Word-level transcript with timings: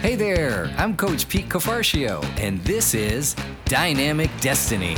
Hey 0.00 0.14
there, 0.14 0.72
I'm 0.76 0.96
Coach 0.96 1.28
Pete 1.28 1.48
Cafarcio, 1.48 2.24
and 2.38 2.62
this 2.62 2.94
is 2.94 3.34
Dynamic 3.64 4.30
Destiny. 4.40 4.94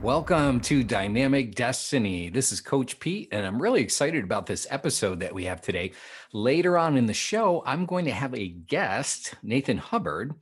Welcome 0.00 0.60
to 0.60 0.82
Dynamic 0.82 1.54
Destiny. 1.54 2.30
This 2.30 2.52
is 2.52 2.62
Coach 2.62 2.98
Pete, 3.00 3.28
and 3.32 3.44
I'm 3.44 3.60
really 3.60 3.82
excited 3.82 4.24
about 4.24 4.46
this 4.46 4.66
episode 4.70 5.20
that 5.20 5.34
we 5.34 5.44
have 5.44 5.60
today. 5.60 5.92
Later 6.32 6.78
on 6.78 6.96
in 6.96 7.04
the 7.04 7.12
show, 7.12 7.62
I'm 7.66 7.84
going 7.84 8.06
to 8.06 8.12
have 8.12 8.34
a 8.34 8.48
guest, 8.48 9.34
Nathan 9.42 9.76
Hubbard. 9.76 10.32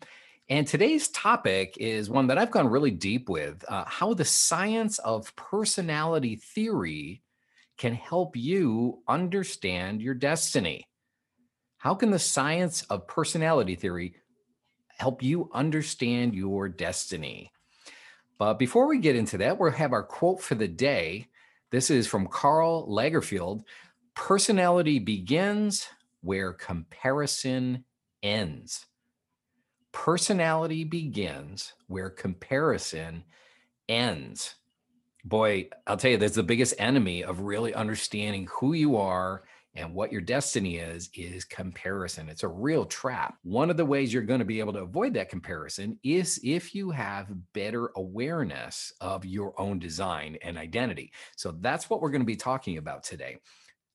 And 0.48 0.64
today's 0.64 1.08
topic 1.08 1.76
is 1.80 2.08
one 2.08 2.28
that 2.28 2.38
I've 2.38 2.52
gone 2.52 2.68
really 2.68 2.92
deep 2.92 3.28
with 3.28 3.64
uh, 3.68 3.82
how 3.88 4.14
the 4.14 4.24
science 4.24 5.00
of 5.00 5.34
personality 5.34 6.36
theory 6.36 7.22
can 7.80 7.94
help 7.94 8.36
you 8.36 8.98
understand 9.08 10.02
your 10.02 10.12
destiny. 10.12 10.86
How 11.78 11.94
can 11.94 12.10
the 12.10 12.18
science 12.18 12.82
of 12.90 13.08
personality 13.08 13.74
theory 13.74 14.16
help 14.98 15.22
you 15.22 15.48
understand 15.54 16.34
your 16.34 16.68
destiny? 16.68 17.50
But 18.38 18.58
before 18.58 18.86
we 18.86 18.98
get 18.98 19.16
into 19.16 19.38
that, 19.38 19.58
we'll 19.58 19.70
have 19.70 19.94
our 19.94 20.02
quote 20.02 20.42
for 20.42 20.56
the 20.56 20.68
day. 20.68 21.28
This 21.70 21.88
is 21.90 22.06
from 22.06 22.26
Karl 22.26 22.86
Lagerfeld 22.86 23.62
Personality 24.14 24.98
begins 24.98 25.88
where 26.20 26.52
comparison 26.52 27.86
ends. 28.22 28.84
Personality 29.92 30.84
begins 30.84 31.72
where 31.86 32.10
comparison 32.10 33.24
ends 33.88 34.56
boy, 35.24 35.68
I'll 35.86 35.96
tell 35.96 36.10
you, 36.10 36.16
that's 36.16 36.34
the 36.34 36.42
biggest 36.42 36.74
enemy 36.78 37.24
of 37.24 37.40
really 37.40 37.74
understanding 37.74 38.48
who 38.50 38.72
you 38.72 38.96
are 38.96 39.44
and 39.74 39.94
what 39.94 40.10
your 40.10 40.20
destiny 40.20 40.78
is 40.78 41.10
is 41.14 41.44
comparison. 41.44 42.28
It's 42.28 42.42
a 42.42 42.48
real 42.48 42.84
trap. 42.84 43.36
One 43.42 43.70
of 43.70 43.76
the 43.76 43.84
ways 43.84 44.12
you're 44.12 44.22
going 44.22 44.40
to 44.40 44.44
be 44.44 44.58
able 44.58 44.72
to 44.72 44.80
avoid 44.80 45.14
that 45.14 45.28
comparison 45.28 45.98
is 46.02 46.40
if 46.42 46.74
you 46.74 46.90
have 46.90 47.28
better 47.52 47.92
awareness 47.96 48.92
of 49.00 49.24
your 49.24 49.58
own 49.60 49.78
design 49.78 50.38
and 50.42 50.58
identity. 50.58 51.12
So 51.36 51.52
that's 51.60 51.88
what 51.88 52.00
we're 52.00 52.10
going 52.10 52.22
to 52.22 52.26
be 52.26 52.36
talking 52.36 52.78
about 52.78 53.04
today 53.04 53.38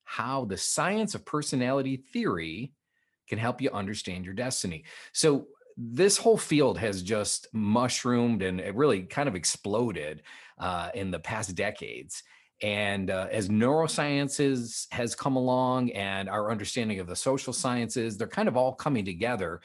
how 0.06 0.46
the 0.46 0.58
science 0.58 1.16
of 1.16 1.26
personality 1.26 1.98
theory 1.98 2.72
can 3.28 3.40
help 3.40 3.59
you 3.59 3.70
understand 3.72 4.23
your 4.23 4.36
destiny. 4.36 4.86
So 5.14 5.48
this 5.78 6.18
whole 6.18 6.38
field 6.38 6.78
has 6.78 7.02
just 7.02 7.48
mushroomed 7.54 8.42
and 8.42 8.59
it 8.59 8.76
really 8.76 9.04
kind 9.04 9.28
of 9.28 9.36
exploded 9.36 10.23
uh, 10.58 10.90
in 10.94 11.12
the 11.12 11.20
past 11.20 11.56
decades. 11.56 12.23
And 12.62 13.09
uh, 13.09 13.28
as 13.31 13.50
neurosciences 13.50 14.88
has 14.92 15.14
come 15.14 15.36
along 15.36 15.92
and 15.92 16.30
our 16.30 16.50
understanding 16.50 17.00
of 17.00 17.08
the 17.08 17.16
social 17.16 17.52
sciences, 17.52 18.18
they're 18.18 18.28
kind 18.28 18.48
of 18.48 18.56
all 18.56 18.73
coming 18.73 19.03
together. 19.03 19.59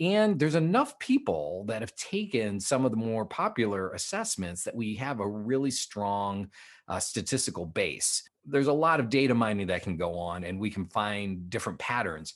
And 0.00 0.38
there's 0.38 0.56
enough 0.56 0.98
people 0.98 1.64
that 1.68 1.80
have 1.80 1.94
taken 1.94 2.60
some 2.60 2.84
of 2.84 2.90
the 2.90 2.96
more 2.96 3.24
popular 3.24 3.92
assessments 3.92 4.64
that 4.64 4.74
we 4.74 4.96
have 4.96 5.20
a 5.20 5.28
really 5.28 5.70
strong 5.70 6.50
uh, 6.88 6.98
statistical 6.98 7.64
base. 7.64 8.28
There's 8.44 8.66
a 8.66 8.72
lot 8.72 9.00
of 9.00 9.08
data 9.08 9.34
mining 9.34 9.68
that 9.68 9.82
can 9.82 9.96
go 9.96 10.18
on, 10.18 10.44
and 10.44 10.58
we 10.58 10.68
can 10.68 10.84
find 10.84 11.48
different 11.48 11.78
patterns. 11.78 12.34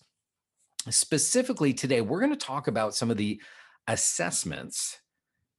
Specifically, 0.90 1.74
today, 1.74 2.00
we're 2.00 2.20
going 2.20 2.32
to 2.32 2.36
talk 2.36 2.68
about 2.68 2.94
some 2.94 3.10
of 3.10 3.16
the 3.16 3.40
assessments 3.88 4.98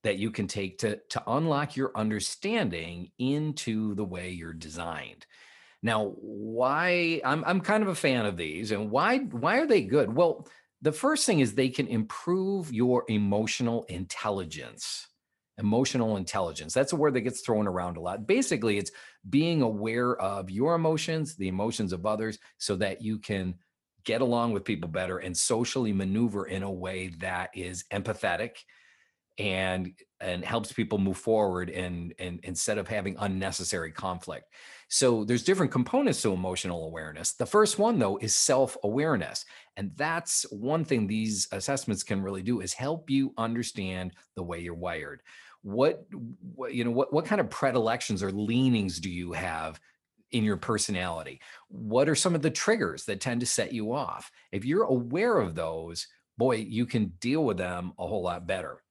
that 0.04 0.18
you 0.18 0.32
can 0.32 0.48
take 0.48 0.78
to, 0.80 1.00
to 1.10 1.24
unlock 1.28 1.76
your 1.76 1.92
understanding 1.96 3.12
into 3.20 3.96
the 3.96 4.06
way 4.06 4.30
you're 4.30 4.54
designed. 4.54 5.26
Now, 5.82 6.14
why 6.18 7.22
I'm 7.24 7.44
I'm 7.46 7.62
kind 7.62 7.84
of 7.84 7.90
a 7.90 7.96
fan 7.96 8.26
of 8.26 8.38
these 8.38 8.72
and 8.72 8.92
why 8.92 9.20
why 9.20 9.60
are 9.60 9.68
they 9.68 9.82
good? 9.82 10.14
Well, 10.14 10.48
the 10.82 10.92
first 10.92 11.26
thing 11.26 11.40
is 11.40 11.54
they 11.54 11.70
can 11.70 11.88
improve 11.88 12.74
your 12.74 13.06
emotional 13.08 13.84
intelligence. 13.86 15.08
Emotional 15.58 16.16
intelligence. 16.16 16.74
That's 16.74 16.94
a 16.94 16.98
word 16.98 17.14
that 17.16 17.22
gets 17.22 17.42
thrown 17.42 17.68
around 17.68 17.98
a 17.98 18.02
lot. 18.02 18.28
Basically, 18.28 18.78
it's 18.78 18.92
being 19.30 19.62
aware 19.62 20.16
of 20.18 20.50
your 20.50 20.76
emotions, 20.76 21.36
the 21.36 21.50
emotions 21.50 21.92
of 21.92 22.06
others, 22.06 22.40
so 22.58 22.78
that 22.78 23.02
you 23.02 23.20
can 23.20 23.56
get 24.04 24.22
along 24.22 24.54
with 24.54 24.64
people 24.64 24.90
better 24.90 25.18
and 25.18 25.36
socially 25.36 25.94
maneuver 25.94 26.46
in 26.46 26.64
a 26.64 26.72
way 26.72 27.10
that 27.20 27.50
is 27.54 27.84
empathetic 27.92 28.52
and 29.40 29.94
and 30.20 30.44
helps 30.44 30.74
people 30.74 30.98
move 30.98 31.18
forward 31.18 31.70
and 31.70 32.14
and 32.20 32.40
instead 32.44 32.78
of 32.78 32.88
having 32.88 33.16
unnecessary 33.20 33.92
conflict. 33.92 34.54
So 34.90 35.24
there's 35.24 35.44
different 35.44 35.72
components 35.72 36.22
to 36.24 36.34
emotional 36.34 36.86
awareness. 36.86 37.34
The 37.34 37.46
first 37.46 37.80
one 37.80 37.98
though 37.98 38.18
is 38.18 38.36
self-awareness 38.36 39.46
and 39.78 39.92
that's 39.96 40.44
one 40.52 40.84
thing 40.84 41.08
these 41.08 41.48
assessments 41.52 42.04
can 42.04 42.22
really 42.22 42.42
do 42.42 42.60
is 42.60 42.74
help 42.74 43.10
you 43.10 43.34
understand 43.38 44.12
the 44.36 44.44
way 44.44 44.60
you're 44.60 44.74
wired. 44.74 45.22
What, 45.62 46.06
what 46.56 46.74
you 46.74 46.84
know 46.84 46.92
what 46.92 47.14
what 47.14 47.26
kind 47.26 47.40
of 47.42 47.50
predilections 47.50 48.22
or 48.22 48.32
leanings 48.32 49.00
do 49.00 49.10
you 49.10 49.32
have 49.32 49.80
in 50.32 50.44
your 50.44 50.58
personality 50.58 51.40
what 51.68 52.08
are 52.08 52.16
some 52.16 52.36
of 52.36 52.42
the 52.42 52.52
triggers 52.52 53.06
that 53.06 53.22
tend 53.22 53.40
to 53.40 53.46
set 53.46 53.74
you 53.74 53.94
off 53.94 54.32
if 54.52 54.66
you're 54.66 54.84
aware 54.84 55.40
of 55.40 55.56
those 55.56 56.08
boy 56.38 56.56
you 56.56 56.86
can 56.86 57.14
deal 57.20 57.44
with 57.44 57.58
them 57.58 57.94
a 58.00 58.08
whole 58.08 58.24
lot 58.24 58.48
better 58.48 58.82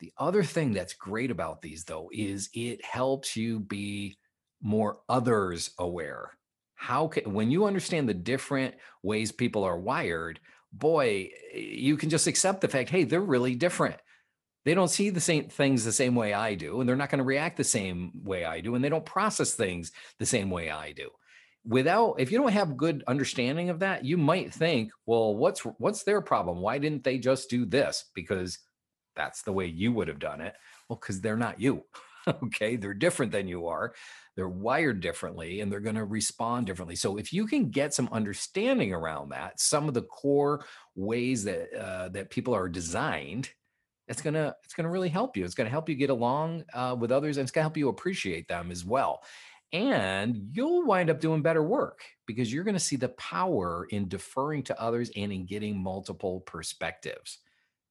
the 0.00 0.12
other 0.18 0.42
thing 0.42 0.72
that's 0.72 0.94
great 0.94 1.30
about 1.30 1.62
these, 1.62 1.84
though, 1.84 2.10
is 2.12 2.50
it 2.52 2.84
helps 2.84 3.36
you 3.36 3.60
be 3.60 4.18
more 4.62 4.98
others 5.08 5.70
aware. 5.78 6.32
How 6.74 7.08
can, 7.08 7.32
when 7.32 7.50
you 7.50 7.64
understand 7.64 8.08
the 8.08 8.14
different 8.14 8.74
ways 9.02 9.32
people 9.32 9.64
are 9.64 9.78
wired, 9.78 10.40
boy, 10.72 11.30
eh, 11.54 11.58
you 11.58 11.96
can 11.96 12.10
just 12.10 12.26
accept 12.26 12.60
the 12.60 12.68
fact, 12.68 12.90
hey, 12.90 13.04
they're 13.04 13.20
really 13.20 13.54
different. 13.54 13.96
They 14.66 14.74
don't 14.74 14.88
see 14.88 15.10
the 15.10 15.20
same 15.20 15.44
things 15.44 15.84
the 15.84 15.92
same 15.92 16.16
way 16.16 16.34
I 16.34 16.56
do, 16.56 16.80
and 16.80 16.88
they're 16.88 16.96
not 16.96 17.08
going 17.08 17.20
to 17.20 17.24
react 17.24 17.56
the 17.56 17.62
same 17.62 18.10
way 18.24 18.44
I 18.44 18.60
do, 18.60 18.74
and 18.74 18.84
they 18.84 18.88
don't 18.88 19.06
process 19.06 19.54
things 19.54 19.92
the 20.18 20.26
same 20.26 20.50
way 20.50 20.70
I 20.70 20.90
do. 20.90 21.08
Without, 21.64 22.16
if 22.18 22.32
you 22.32 22.38
don't 22.38 22.52
have 22.52 22.76
good 22.76 23.04
understanding 23.06 23.70
of 23.70 23.78
that, 23.78 24.04
you 24.04 24.18
might 24.18 24.52
think, 24.52 24.90
well, 25.06 25.36
what's 25.36 25.60
what's 25.60 26.02
their 26.02 26.20
problem? 26.20 26.60
Why 26.60 26.78
didn't 26.78 27.04
they 27.04 27.18
just 27.18 27.48
do 27.48 27.64
this? 27.64 28.06
Because 28.12 28.58
that's 29.14 29.42
the 29.42 29.52
way 29.52 29.66
you 29.66 29.92
would 29.92 30.08
have 30.08 30.18
done 30.18 30.40
it. 30.40 30.54
Well, 30.88 30.98
because 31.00 31.20
they're 31.20 31.36
not 31.36 31.60
you. 31.60 31.84
okay. 32.42 32.74
They're 32.74 32.92
different 32.92 33.30
than 33.30 33.46
you 33.46 33.68
are. 33.68 33.94
They're 34.34 34.48
wired 34.48 35.00
differently 35.00 35.60
and 35.60 35.70
they're 35.70 35.80
going 35.80 35.96
to 35.96 36.04
respond 36.04 36.66
differently. 36.66 36.96
So 36.96 37.18
if 37.18 37.32
you 37.32 37.46
can 37.46 37.70
get 37.70 37.94
some 37.94 38.08
understanding 38.10 38.92
around 38.92 39.30
that, 39.30 39.60
some 39.60 39.86
of 39.86 39.94
the 39.94 40.02
core 40.02 40.64
ways 40.96 41.44
that 41.44 41.72
uh, 41.72 42.08
that 42.10 42.30
people 42.30 42.54
are 42.54 42.68
designed, 42.68 43.48
it's 44.08 44.22
gonna 44.22 44.54
it's 44.64 44.74
gonna 44.74 44.90
really 44.90 45.08
help 45.08 45.36
you. 45.36 45.44
It's 45.44 45.54
gonna 45.54 45.70
help 45.70 45.88
you 45.88 45.94
get 45.94 46.10
along 46.10 46.64
uh, 46.72 46.96
with 46.98 47.12
others, 47.12 47.36
and 47.36 47.44
it's 47.44 47.52
gonna 47.52 47.64
help 47.64 47.76
you 47.76 47.88
appreciate 47.88 48.48
them 48.48 48.70
as 48.70 48.84
well. 48.84 49.22
And 49.72 50.48
you'll 50.52 50.86
wind 50.86 51.10
up 51.10 51.20
doing 51.20 51.42
better 51.42 51.62
work 51.62 52.00
because 52.26 52.52
you're 52.52 52.64
to 52.64 52.78
see 52.80 52.96
the 52.96 53.08
power 53.10 53.86
in 53.90 54.08
deferring 54.08 54.62
to 54.64 54.80
others 54.80 55.10
and 55.16 55.32
in 55.32 55.44
getting 55.44 55.82
multiple 55.82 56.40
perspectives. 56.40 57.38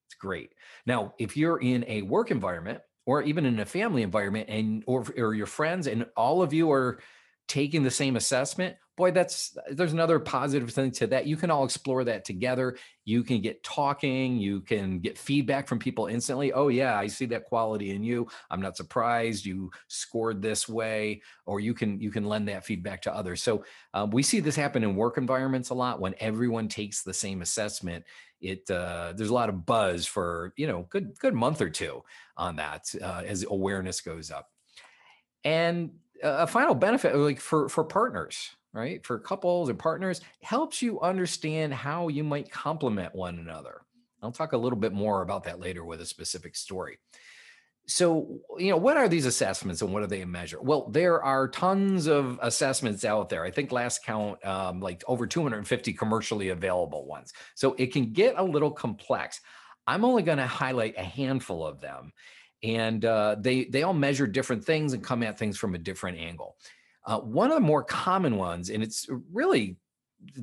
It's 0.07 0.15
great. 0.15 0.53
Now, 0.85 1.13
if 1.19 1.35
you're 1.35 1.61
in 1.61 1.83
a 1.87 2.03
work 2.03 2.31
environment 2.31 2.79
or 3.05 3.21
even 3.23 3.45
in 3.45 3.59
a 3.59 3.65
family 3.65 4.03
environment 4.03 4.49
and 4.49 4.83
or, 4.87 5.05
or 5.17 5.33
your 5.33 5.45
friends 5.45 5.87
and 5.87 6.05
all 6.15 6.41
of 6.41 6.53
you 6.53 6.71
are 6.71 6.99
taking 7.47 7.83
the 7.83 7.91
same 7.91 8.15
assessment, 8.15 8.75
boy, 8.97 9.11
that's 9.11 9.57
there's 9.71 9.93
another 9.93 10.19
positive 10.19 10.71
thing 10.71 10.91
to 10.91 11.07
that. 11.07 11.27
You 11.27 11.35
can 11.35 11.51
all 11.51 11.65
explore 11.65 12.03
that 12.05 12.25
together. 12.25 12.77
You 13.03 13.23
can 13.23 13.41
get 13.41 13.63
talking, 13.63 14.37
you 14.37 14.61
can 14.61 14.99
get 14.99 15.17
feedback 15.17 15.67
from 15.67 15.79
people 15.79 16.07
instantly. 16.07 16.53
Oh, 16.53 16.69
yeah, 16.69 16.97
I 16.97 17.07
see 17.07 17.25
that 17.27 17.45
quality 17.45 17.91
in 17.91 18.03
you. 18.03 18.27
I'm 18.49 18.61
not 18.61 18.77
surprised 18.77 19.45
you 19.45 19.69
scored 19.87 20.41
this 20.41 20.67
way, 20.69 21.21
or 21.45 21.59
you 21.59 21.73
can 21.73 21.99
you 21.99 22.11
can 22.11 22.25
lend 22.25 22.47
that 22.47 22.65
feedback 22.65 23.01
to 23.03 23.15
others. 23.15 23.43
So 23.43 23.65
um, 23.93 24.11
we 24.11 24.23
see 24.23 24.39
this 24.39 24.55
happen 24.55 24.83
in 24.83 24.95
work 24.95 25.17
environments 25.17 25.69
a 25.69 25.75
lot 25.75 25.99
when 25.99 26.15
everyone 26.19 26.67
takes 26.67 27.03
the 27.03 27.13
same 27.13 27.41
assessment 27.41 28.05
it 28.41 28.69
uh, 28.69 29.13
there's 29.15 29.29
a 29.29 29.33
lot 29.33 29.47
of 29.47 29.65
buzz 29.65 30.05
for 30.05 30.53
you 30.57 30.67
know 30.67 30.85
good 30.89 31.17
good 31.19 31.33
month 31.33 31.61
or 31.61 31.69
two 31.69 32.03
on 32.35 32.57
that 32.57 32.83
uh, 33.01 33.23
as 33.25 33.45
awareness 33.49 34.01
goes 34.01 34.29
up 34.29 34.49
and 35.45 35.91
a 36.23 36.47
final 36.47 36.75
benefit 36.75 37.15
like 37.15 37.39
for 37.39 37.69
for 37.69 37.83
partners 37.83 38.55
right? 38.75 39.03
For 39.05 39.17
couples 39.17 39.69
and 39.69 39.79
partners 39.79 40.21
helps 40.41 40.81
you 40.81 40.99
understand 40.99 41.73
how 41.73 42.09
you 42.09 42.23
might 42.23 42.51
complement 42.51 43.15
one 43.15 43.39
another. 43.39 43.81
I'll 44.21 44.33
talk 44.33 44.51
a 44.51 44.57
little 44.57 44.77
bit 44.77 44.91
more 44.91 45.21
about 45.21 45.45
that 45.45 45.61
later 45.61 45.85
with 45.85 46.01
a 46.01 46.05
specific 46.05 46.55
story. 46.55 46.97
So 47.87 48.39
you 48.57 48.71
know 48.71 48.77
what 48.77 48.97
are 48.97 49.07
these 49.07 49.27
assessments 49.27 49.81
and 49.81 49.93
what 49.93 50.01
do 50.01 50.07
they 50.07 50.25
measure? 50.25 50.59
Well 50.61 50.89
there 50.89 51.23
are 51.23 51.47
tons 51.47 52.07
of 52.07 52.37
assessments 52.41 53.05
out 53.05 53.29
there. 53.29 53.45
I 53.45 53.51
think 53.51 53.71
last 53.71 54.03
count 54.03 54.43
um, 54.45 54.81
like 54.81 55.03
over 55.07 55.25
250 55.25 55.93
commercially 55.93 56.49
available 56.49 57.05
ones. 57.05 57.31
So 57.53 57.75
it 57.77 57.93
can 57.93 58.11
get 58.11 58.35
a 58.37 58.43
little 58.43 58.71
complex. 58.71 59.39
I'm 59.87 60.03
only 60.03 60.23
going 60.23 60.39
to 60.39 60.47
highlight 60.47 60.95
a 60.97 61.03
handful 61.03 61.65
of 61.65 61.79
them 61.79 62.11
and 62.63 63.05
uh, 63.05 63.35
they 63.39 63.65
they 63.65 63.83
all 63.83 63.93
measure 63.93 64.27
different 64.27 64.63
things 64.63 64.93
and 64.93 65.03
come 65.03 65.23
at 65.23 65.37
things 65.37 65.57
from 65.57 65.75
a 65.75 65.77
different 65.79 66.17
angle 66.17 66.55
Uh, 67.05 67.19
one 67.19 67.51
of 67.51 67.55
the 67.55 67.61
more 67.61 67.83
common 67.83 68.35
ones, 68.35 68.69
and 68.69 68.81
it's 68.81 69.07
really 69.31 69.77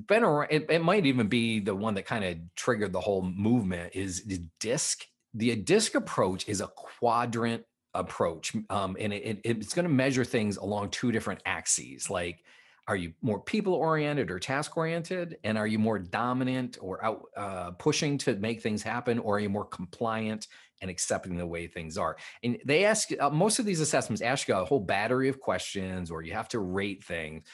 been 0.06 0.22
around, 0.22 0.48
it, 0.50 0.66
it 0.70 0.82
might 0.82 1.06
even 1.06 1.26
be 1.26 1.58
the 1.58 1.74
one 1.74 1.94
that 1.94 2.06
kind 2.06 2.24
of 2.24 2.36
triggered 2.54 2.92
the 2.92 3.00
whole 3.00 3.22
movement, 3.22 3.94
is 3.94 4.24
the 4.24 4.40
DISC. 4.60 5.04
The 5.34 5.56
DISC 5.56 5.96
approach 5.96 6.48
is 6.48 6.60
a 6.60 6.68
quadrant 6.68 7.64
approach, 7.94 8.54
um, 8.70 8.96
and 9.00 9.12
it, 9.12 9.40
it, 9.44 9.56
it's 9.58 9.74
going 9.74 9.88
to 9.88 9.92
measure 9.92 10.24
things 10.24 10.56
along 10.56 10.90
two 10.90 11.10
different 11.10 11.42
axes, 11.46 12.08
like 12.08 12.44
are 12.88 12.96
you 12.96 13.12
more 13.22 13.40
people 13.40 13.74
oriented 13.74 14.30
or 14.30 14.38
task 14.38 14.76
oriented 14.76 15.36
and 15.44 15.56
are 15.56 15.66
you 15.66 15.78
more 15.78 15.98
dominant 15.98 16.78
or 16.80 17.04
out 17.04 17.22
uh, 17.36 17.70
pushing 17.72 18.18
to 18.18 18.34
make 18.36 18.60
things 18.60 18.82
happen 18.82 19.18
or 19.18 19.36
are 19.36 19.40
you 19.40 19.48
more 19.48 19.64
compliant 19.64 20.48
and 20.80 20.90
accepting 20.90 21.36
the 21.36 21.46
way 21.46 21.66
things 21.66 21.96
are 21.96 22.16
and 22.42 22.58
they 22.64 22.84
ask 22.84 23.10
uh, 23.20 23.30
most 23.30 23.58
of 23.58 23.64
these 23.64 23.80
assessments 23.80 24.20
ask 24.20 24.48
you 24.48 24.54
a 24.54 24.64
whole 24.64 24.80
battery 24.80 25.28
of 25.28 25.40
questions 25.40 26.10
or 26.10 26.22
you 26.22 26.32
have 26.32 26.48
to 26.48 26.58
rate 26.58 27.04
things 27.04 27.44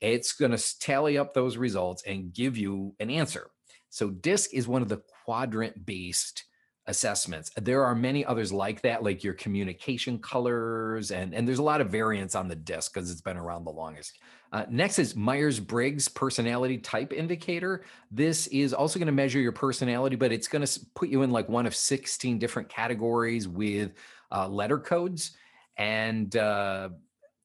it's 0.00 0.32
going 0.32 0.52
to 0.52 0.78
tally 0.78 1.18
up 1.18 1.34
those 1.34 1.56
results 1.56 2.04
and 2.06 2.32
give 2.32 2.56
you 2.56 2.94
an 3.00 3.10
answer 3.10 3.50
so 3.90 4.10
disc 4.10 4.54
is 4.54 4.68
one 4.68 4.82
of 4.82 4.88
the 4.88 5.02
quadrant 5.24 5.84
based 5.84 6.44
assessments. 6.88 7.50
There 7.54 7.84
are 7.84 7.94
many 7.94 8.24
others 8.24 8.50
like 8.50 8.80
that, 8.82 9.04
like 9.04 9.22
your 9.22 9.34
communication 9.34 10.18
colors, 10.18 11.10
and, 11.10 11.34
and 11.34 11.46
there's 11.46 11.58
a 11.58 11.62
lot 11.62 11.82
of 11.82 11.90
variants 11.90 12.34
on 12.34 12.48
the 12.48 12.56
disc 12.56 12.92
because 12.92 13.10
it's 13.10 13.20
been 13.20 13.36
around 13.36 13.64
the 13.64 13.70
longest. 13.70 14.18
Uh, 14.52 14.64
next 14.70 14.98
is 14.98 15.14
Myers 15.14 15.60
Briggs 15.60 16.08
Personality 16.08 16.78
Type 16.78 17.12
Indicator. 17.12 17.84
This 18.10 18.46
is 18.48 18.72
also 18.72 18.98
going 18.98 19.06
to 19.06 19.12
measure 19.12 19.40
your 19.40 19.52
personality, 19.52 20.16
but 20.16 20.32
it's 20.32 20.48
going 20.48 20.64
to 20.64 20.80
put 20.94 21.08
you 21.08 21.22
in 21.22 21.30
like 21.30 21.48
one 21.48 21.66
of 21.66 21.74
16 21.76 22.38
different 22.38 22.68
categories 22.68 23.46
with 23.46 23.92
uh, 24.32 24.48
letter 24.48 24.78
codes. 24.78 25.36
And, 25.76 26.34
uh, 26.34 26.90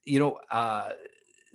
you 0.06 0.20
know, 0.20 0.40
uh, 0.50 0.90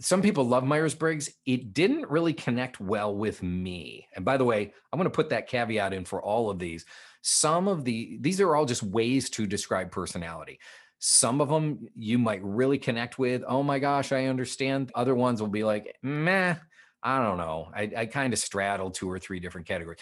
some 0.00 0.22
people 0.22 0.44
love 0.44 0.64
Myers 0.64 0.94
Briggs. 0.94 1.30
It 1.46 1.72
didn't 1.72 2.08
really 2.10 2.32
connect 2.32 2.78
well 2.78 3.14
with 3.14 3.42
me. 3.42 4.06
And 4.14 4.24
by 4.24 4.36
the 4.36 4.44
way, 4.44 4.72
I'm 4.92 4.98
going 4.98 5.10
to 5.10 5.14
put 5.14 5.30
that 5.30 5.48
caveat 5.48 5.92
in 5.92 6.04
for 6.04 6.22
all 6.22 6.50
of 6.50 6.58
these 6.58 6.84
some 7.20 7.68
of 7.68 7.84
the 7.84 8.16
these 8.20 8.40
are 8.40 8.54
all 8.54 8.64
just 8.64 8.82
ways 8.82 9.28
to 9.30 9.46
describe 9.46 9.90
personality 9.90 10.58
some 10.98 11.40
of 11.40 11.48
them 11.48 11.88
you 11.94 12.18
might 12.18 12.42
really 12.42 12.78
connect 12.78 13.18
with 13.18 13.42
oh 13.46 13.62
my 13.62 13.78
gosh 13.78 14.12
i 14.12 14.26
understand. 14.26 14.90
Other 14.94 15.14
ones 15.14 15.40
will 15.40 15.48
be 15.48 15.64
like 15.64 15.96
meh 16.02 16.56
i 17.02 17.22
don't 17.22 17.38
know. 17.38 17.70
I, 17.74 17.90
I 17.96 18.06
kind 18.06 18.32
of 18.32 18.38
straddle 18.38 18.90
two 18.90 19.10
or 19.10 19.18
three 19.18 19.40
different 19.40 19.66
categories. 19.66 20.00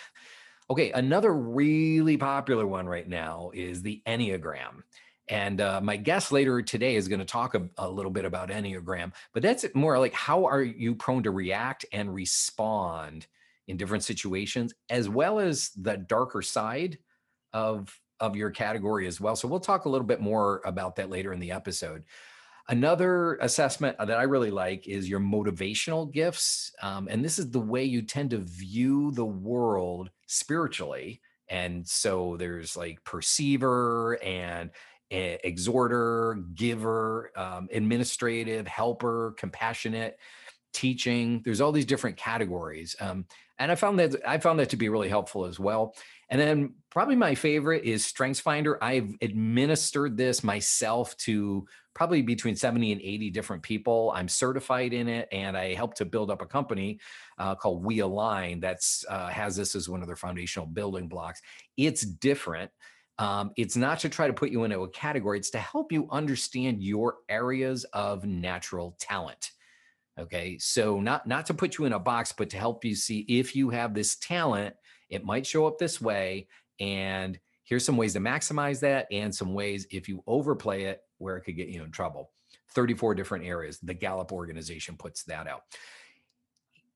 Okay 0.71 0.93
another 0.93 1.33
really 1.33 2.17
popular 2.17 2.67
one 2.67 2.87
right 2.87 3.09
now 3.09 3.51
is 3.55 3.83
the 3.83 4.03
enneagram. 4.07 4.83
And 5.29 5.61
uh, 5.61 5.81
my 5.81 5.97
guest 5.97 6.31
later 6.31 6.63
today 6.63 6.95
is 6.95 7.09
going 7.09 7.19
to 7.19 7.25
talk 7.25 7.55
a, 7.55 7.69
a, 7.79 7.91
little 7.91 8.13
bit 8.13 8.25
about 8.25 8.49
Enneagram, 8.49 9.13
but 9.35 9.43
that's 9.43 9.65
more 9.75 9.99
like 9.99 10.15
how 10.15 10.45
are 10.45 10.63
you 10.63 10.95
prone 10.95 11.25
to 11.25 11.33
react 11.33 11.85
and 11.93 12.15
respond 12.15 13.27
in 13.67 13.77
different 13.77 14.05
situations, 14.05 14.73
as 14.89 15.09
well 15.09 15.41
as 15.41 15.71
the 15.71 15.97
darker 15.97 16.43
side 16.43 16.99
of 17.53 17.99
of 18.21 18.37
your 18.37 18.51
category 18.51 19.07
as 19.07 19.21
well. 19.21 19.37
So 19.37 19.49
we'll 19.49 19.61
talk 19.61 19.85
a 19.85 19.89
little 19.89 20.07
bit 20.07 20.21
more 20.21 20.63
about 20.65 20.97
that 20.97 21.11
later 21.11 21.33
in 21.33 21.41
the 21.41 21.53
episode. 21.53 22.05
Another 22.69 23.37
assessment 23.37 23.97
that 23.99 24.11
I 24.11 24.25
really 24.25 24.51
like 24.51 24.89
is 24.89 25.09
your 25.09 25.21
motivational 25.21 26.11
gifts. 26.11 26.73
Um, 26.83 27.07
and 27.09 27.25
this 27.25 27.39
is 27.39 27.51
the 27.51 27.61
way 27.61 27.85
you 27.85 28.03
tend 28.03 28.31
to 28.31 28.39
view 28.39 29.13
the 29.13 29.25
world 29.25 30.11
spiritually. 30.27 31.21
And 31.49 31.87
so 31.87 32.37
there's 32.39 32.77
like 32.77 33.05
perceiver 33.05 34.21
and 34.23 34.71
exhorter, 35.11 36.43
giver, 36.55 37.31
um, 37.37 37.69
administrative, 37.73 38.67
helper, 38.67 39.35
compassionate, 39.39 40.19
teaching. 40.77 41.41
There's 41.43 41.63
all 41.63 41.73
these 41.73 41.87
different 41.87 42.19
categories. 42.19 42.95
Um, 43.01 43.25
and 43.59 43.73
I 43.73 43.75
found 43.75 43.99
that 43.99 44.15
I 44.27 44.37
found 44.37 44.59
that 44.61 44.69
to 44.71 44.77
be 44.77 44.91
really 44.91 45.09
helpful 45.09 45.47
as 45.47 45.59
well. 45.59 45.95
And 46.29 46.39
then 46.39 46.75
probably 46.91 47.17
my 47.17 47.35
favorite 47.35 47.85
is 47.85 48.05
StrengthsFinder. 48.05 48.77
I've 48.83 49.15
administered 49.23 50.17
this 50.17 50.45
myself 50.45 51.17
to 51.19 51.67
probably 51.95 52.21
between 52.21 52.55
70 52.55 52.93
and 52.93 53.01
80 53.01 53.31
different 53.31 53.63
people. 53.63 54.13
I'm 54.15 54.29
certified 54.29 54.93
in 54.93 55.09
it, 55.09 55.29
and 55.33 55.57
I 55.57 55.73
helped 55.73 55.97
to 55.99 56.05
build 56.05 56.31
up 56.31 56.43
a 56.43 56.47
company 56.47 57.01
uh, 57.39 57.55
called 57.55 57.83
We 57.83 58.01
Align 58.01 58.61
that's 58.61 59.07
uh, 59.09 59.29
has 59.29 59.57
this 59.57 59.75
as 59.75 59.89
one 59.89 60.03
of 60.03 60.07
their 60.07 60.17
foundational 60.17 60.67
building 60.67 61.09
blocks. 61.09 61.41
It's 61.79 62.03
different. 62.03 62.71
Um, 63.19 63.53
it's 63.57 63.77
not 63.77 64.01
to 64.01 64.11
try 64.11 64.27
to 64.27 64.35
put 64.35 64.51
you 64.51 64.65
into 64.65 64.81
a 64.81 64.91
category. 64.91 65.39
It's 65.39 65.51
to 65.51 65.59
help 65.59 65.91
you 65.91 66.07
understand 66.11 66.83
your 66.83 67.15
areas 67.31 67.85
of 67.95 68.27
natural 68.27 68.95
talent. 69.01 69.53
Okay, 70.19 70.57
so 70.59 71.01
not 71.01 71.27
not 71.27 71.47
to 71.47 71.55
put 71.55 71.77
you 71.77 71.85
in 71.85 71.93
a 71.93 71.99
box, 71.99 72.33
but 72.33 72.51
to 72.51 72.57
help 72.57 72.85
you 72.85 72.95
see 72.95 73.21
if 73.29 73.55
you 73.55 73.71
have 73.71 73.93
this 73.93 74.17
talent 74.17 74.75
it 75.09 75.25
might 75.25 75.47
show 75.47 75.67
up 75.67 75.79
this 75.79 76.01
way. 76.01 76.49
And 76.81 77.39
here's 77.65 77.85
some 77.85 77.97
ways 77.97 78.15
to 78.15 78.21
maximize 78.21 78.81
that 78.81 79.07
and 79.11 79.35
some 79.35 79.55
ways 79.55 79.87
if 79.91 80.09
you 80.09 80.23
overplay 80.27 80.85
it 80.85 81.01
where 81.19 81.37
it 81.37 81.43
could 81.43 81.57
get 81.57 81.69
you 81.69 81.83
in 81.83 81.91
trouble. 81.91 82.31
34 82.71 83.15
different 83.15 83.47
areas. 83.47 83.79
The 83.83 83.95
Gallup 83.95 84.33
organization 84.33 84.97
puts 84.97 85.25
that 85.25 85.47
out. 85.47 85.63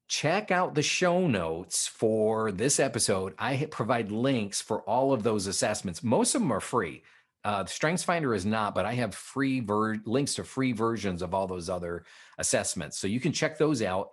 Check 0.08 0.50
out 0.50 0.74
the 0.74 0.82
show 0.82 1.26
notes 1.26 1.86
for 1.86 2.50
this 2.50 2.80
episode. 2.80 3.34
I 3.38 3.68
provide 3.70 4.10
links 4.10 4.60
for 4.60 4.82
all 4.82 5.12
of 5.12 5.22
those 5.22 5.46
assessments. 5.46 6.02
Most 6.02 6.34
of 6.34 6.42
them 6.42 6.52
are 6.52 6.60
free. 6.60 7.04
Uh, 7.44 7.64
StrengthsFinder 7.64 8.34
is 8.36 8.44
not, 8.44 8.74
but 8.74 8.84
I 8.84 8.92
have 8.94 9.14
free 9.14 9.60
ver- 9.60 9.98
links 10.04 10.34
to 10.34 10.44
free 10.44 10.72
versions 10.72 11.22
of 11.22 11.34
all 11.34 11.46
those 11.46 11.70
other 11.70 12.04
assessments. 12.38 12.98
So 12.98 13.06
you 13.06 13.20
can 13.20 13.32
check 13.32 13.58
those 13.58 13.82
out 13.82 14.10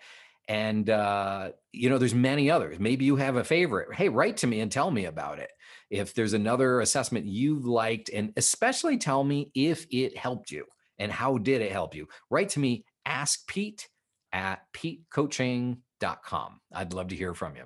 and 0.48 0.90
uh, 0.90 1.52
you 1.74 1.90
know 1.90 1.98
there's 1.98 2.16
many 2.16 2.50
others. 2.50 2.80
Maybe 2.80 3.04
you 3.04 3.18
have 3.18 3.36
a 3.36 3.44
favorite. 3.44 3.94
Hey 3.94 4.08
write 4.08 4.38
to 4.38 4.48
me 4.48 4.62
and 4.62 4.72
tell 4.72 4.92
me 4.92 5.06
about 5.06 5.40
it 5.40 5.52
if 5.90 6.14
there's 6.14 6.34
another 6.34 6.80
assessment 6.80 7.26
you've 7.26 7.66
liked 7.66 8.10
and 8.14 8.32
especially 8.38 8.98
tell 8.98 9.24
me 9.24 9.52
if 9.54 9.86
it 9.92 10.18
helped 10.18 10.52
you 10.52 10.66
and 11.00 11.12
how 11.12 11.38
did 11.38 11.62
it 11.62 11.72
help 11.72 11.96
you? 11.96 12.08
Write 12.30 12.50
to 12.50 12.60
me 12.60 12.86
ask 13.08 13.48
pete 13.48 13.88
at 14.34 14.62
petecoaching.com 14.74 16.60
i'd 16.74 16.94
love 16.94 17.08
to 17.08 17.16
hear 17.16 17.34
from 17.34 17.56
you 17.56 17.64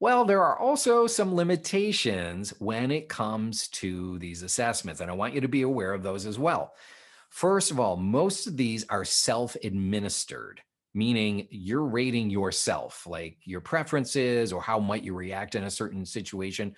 well 0.00 0.24
there 0.24 0.42
are 0.42 0.58
also 0.58 1.06
some 1.06 1.34
limitations 1.34 2.50
when 2.58 2.90
it 2.90 3.08
comes 3.08 3.68
to 3.68 4.18
these 4.18 4.42
assessments 4.42 5.00
and 5.00 5.10
i 5.10 5.14
want 5.14 5.34
you 5.34 5.40
to 5.40 5.48
be 5.48 5.62
aware 5.62 5.92
of 5.92 6.02
those 6.02 6.26
as 6.26 6.38
well 6.38 6.74
first 7.30 7.70
of 7.70 7.80
all 7.80 7.96
most 7.96 8.46
of 8.46 8.56
these 8.56 8.84
are 8.88 9.04
self-administered 9.04 10.60
meaning 10.96 11.46
you're 11.50 11.84
rating 11.84 12.30
yourself, 12.30 13.06
like 13.06 13.36
your 13.44 13.60
preferences 13.60 14.50
or 14.50 14.62
how 14.62 14.78
might 14.78 15.04
you 15.04 15.14
react 15.14 15.54
in 15.54 15.64
a 15.64 15.70
certain 15.70 16.06
situation. 16.06 16.74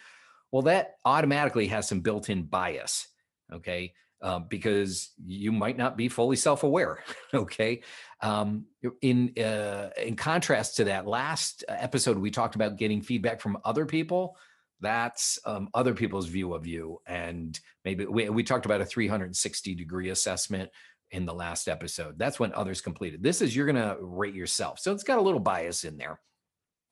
Well, 0.50 0.62
that 0.62 0.97
automatically 1.04 1.69
has 1.69 1.88
some 1.88 2.00
built 2.00 2.28
in 2.28 2.42
bias, 2.42 3.07
okay? 3.52 3.95
Uh, 4.20 4.40
because 4.40 5.10
you 5.25 5.52
might 5.52 5.78
not 5.78 5.96
be 5.96 6.08
fully 6.08 6.34
self 6.34 6.64
aware, 6.64 7.04
okay? 7.34 7.82
Um, 8.20 8.64
in, 9.00 9.32
uh, 9.38 9.90
in 10.02 10.16
contrast 10.16 10.76
to 10.76 10.84
that 10.84 11.06
last 11.06 11.64
episode, 11.68 12.18
we 12.18 12.32
talked 12.32 12.56
about 12.56 12.78
getting 12.78 13.00
feedback 13.00 13.40
from 13.40 13.58
other 13.64 13.87
people. 13.87 14.37
That's 14.80 15.38
um, 15.44 15.68
other 15.72 15.94
people's 15.94 16.26
view 16.26 16.54
of 16.54 16.66
you. 16.66 17.00
And 17.06 17.58
maybe 17.84 18.06
we, 18.06 18.28
we 18.28 18.42
talked 18.42 18.66
about 18.66 18.80
a 18.80 18.84
360 18.84 19.75
degree 19.75 20.10
assessment 20.10 20.70
in 21.10 21.25
the 21.25 21.34
last 21.34 21.68
episode. 21.68 22.18
That's 22.18 22.38
when 22.38 22.52
others 22.52 22.80
completed. 22.80 23.22
This 23.22 23.40
is 23.40 23.54
you're 23.54 23.66
going 23.66 23.76
to 23.76 23.96
rate 24.00 24.34
yourself. 24.34 24.78
So 24.78 24.92
it's 24.92 25.04
got 25.04 25.18
a 25.18 25.22
little 25.22 25.40
bias 25.40 25.84
in 25.84 25.96
there. 25.96 26.20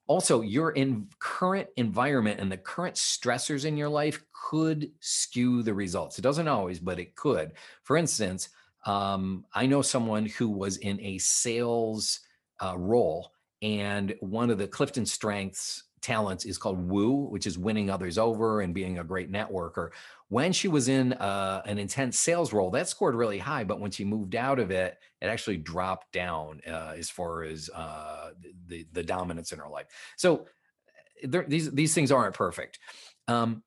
Also, 0.08 0.40
your 0.40 0.70
in 0.70 1.08
current 1.18 1.68
environment 1.76 2.40
and 2.40 2.50
the 2.50 2.56
current 2.56 2.94
stressors 2.94 3.64
in 3.64 3.76
your 3.76 3.88
life 3.88 4.22
could 4.32 4.90
skew 5.00 5.62
the 5.62 5.74
results. 5.74 6.18
It 6.18 6.22
doesn't 6.22 6.46
always, 6.46 6.78
but 6.78 7.00
it 7.00 7.16
could. 7.16 7.52
For 7.82 7.96
instance, 7.96 8.50
um, 8.84 9.44
I 9.52 9.66
know 9.66 9.82
someone 9.82 10.26
who 10.26 10.48
was 10.48 10.76
in 10.76 11.00
a 11.00 11.18
sales 11.18 12.20
uh, 12.60 12.78
role, 12.78 13.32
and 13.62 14.14
one 14.20 14.50
of 14.50 14.58
the 14.58 14.68
Clifton 14.68 15.06
strengths 15.06 15.82
talents 16.06 16.44
is 16.44 16.56
called 16.56 16.78
woo, 16.78 17.26
which 17.28 17.46
is 17.46 17.58
winning 17.58 17.90
others 17.90 18.16
over 18.16 18.60
and 18.60 18.72
being 18.72 18.98
a 18.98 19.04
great 19.04 19.30
networker. 19.30 19.90
When 20.28 20.52
she 20.52 20.68
was 20.68 20.88
in 20.88 21.12
uh, 21.14 21.62
an 21.66 21.78
intense 21.78 22.18
sales 22.18 22.52
role, 22.52 22.70
that 22.70 22.88
scored 22.88 23.16
really 23.16 23.38
high, 23.38 23.64
but 23.64 23.80
when 23.80 23.90
she 23.90 24.04
moved 24.04 24.36
out 24.36 24.58
of 24.58 24.70
it, 24.70 24.98
it 25.20 25.26
actually 25.26 25.56
dropped 25.56 26.12
down 26.12 26.60
uh, 26.66 26.94
as 26.96 27.10
far 27.10 27.42
as 27.42 27.68
uh, 27.74 28.30
the 28.66 28.86
the 28.92 29.02
dominance 29.02 29.52
in 29.52 29.58
her 29.58 29.68
life. 29.68 29.86
So 30.16 30.46
there, 31.22 31.44
these 31.48 31.70
these 31.72 31.94
things 31.94 32.12
aren't 32.12 32.34
perfect. 32.34 32.78
Um, 33.28 33.62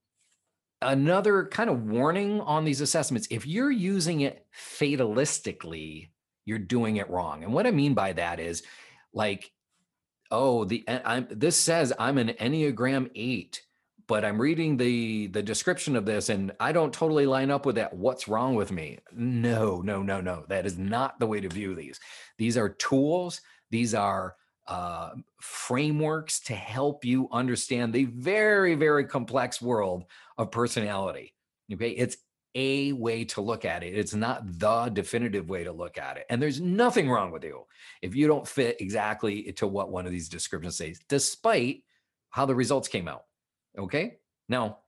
another 0.82 1.46
kind 1.46 1.70
of 1.70 1.84
warning 1.84 2.42
on 2.42 2.64
these 2.64 2.82
assessments: 2.82 3.28
if 3.30 3.46
you're 3.46 3.72
using 3.72 4.22
it 4.22 4.46
fatalistically, 4.80 6.10
you're 6.46 6.60
doing 6.60 6.98
it 6.98 7.10
wrong. 7.10 7.44
And 7.44 7.54
what 7.54 7.68
I 7.68 7.72
mean 7.72 7.94
by 7.94 8.14
that 8.14 8.40
is, 8.40 8.64
like 9.14 9.52
oh 10.32 10.64
the 10.66 10.84
I'm 10.88 11.28
this 11.30 11.58
says 11.58 11.94
I'm 12.00 12.18
an 12.18 12.30
Enneagram 12.30 13.10
8 13.16 13.62
but 14.10 14.26
I'm 14.26 14.42
reading 14.42 14.76
the 14.76 15.28
the 15.28 15.44
description 15.44 15.96
of 15.96 16.04
this 16.04 16.30
and 16.30 16.52
I 16.60 16.72
don't 16.72 16.92
totally 16.92 17.28
line 17.28 17.52
up 17.52 17.68
with 17.68 17.76
that. 17.76 17.94
What's 17.94 18.28
wrong 18.28 18.56
with 18.56 18.72
me? 18.72 18.98
No, 19.14 19.82
no, 19.82 20.02
no, 20.02 20.20
no. 20.20 20.46
That 20.50 20.66
is 20.66 20.80
not 20.80 21.20
the 21.20 21.28
way 21.28 21.40
to 21.40 21.48
view 21.48 21.76
these. 21.76 22.00
These 22.40 22.58
are 22.58 22.70
tools. 22.70 23.40
These 23.70 23.94
are 23.94 24.36
uh, 24.68 25.12
frameworks 25.40 26.40
to 26.42 26.56
help 26.56 27.06
you 27.06 27.30
understand 27.32 27.94
the 27.94 28.06
very, 28.06 28.74
very 28.74 29.06
complex 29.06 29.62
world 29.62 30.06
of 30.40 30.50
personality. 30.50 31.36
Okay, 31.72 31.92
it's 31.92 32.18
a 32.56 32.92
way 32.94 33.26
to 33.26 33.42
look 33.42 33.66
at 33.66 33.84
it. 33.84 33.98
It's 33.98 34.14
not 34.14 34.42
the 34.60 34.90
definitive 34.90 35.50
way 35.50 35.64
to 35.64 35.72
look 35.72 35.98
at 35.98 36.18
it. 36.18 36.26
And 36.30 36.42
there's 36.42 36.60
nothing 36.60 37.10
wrong 37.10 37.32
with 37.32 37.44
you 37.44 37.66
if 38.02 38.16
you 38.16 38.28
don't 38.28 38.48
fit 38.48 38.82
exactly 38.82 39.52
to 39.54 39.68
what 39.68 39.92
one 39.92 40.06
of 40.06 40.12
these 40.12 40.30
descriptions 40.30 40.78
says, 40.78 41.00
despite 41.08 41.84
how 42.30 42.46
the 42.46 42.56
results 42.56 42.88
came 42.88 43.08
out. 43.08 43.24
Okay. 43.78 44.18
Now, 44.48 44.80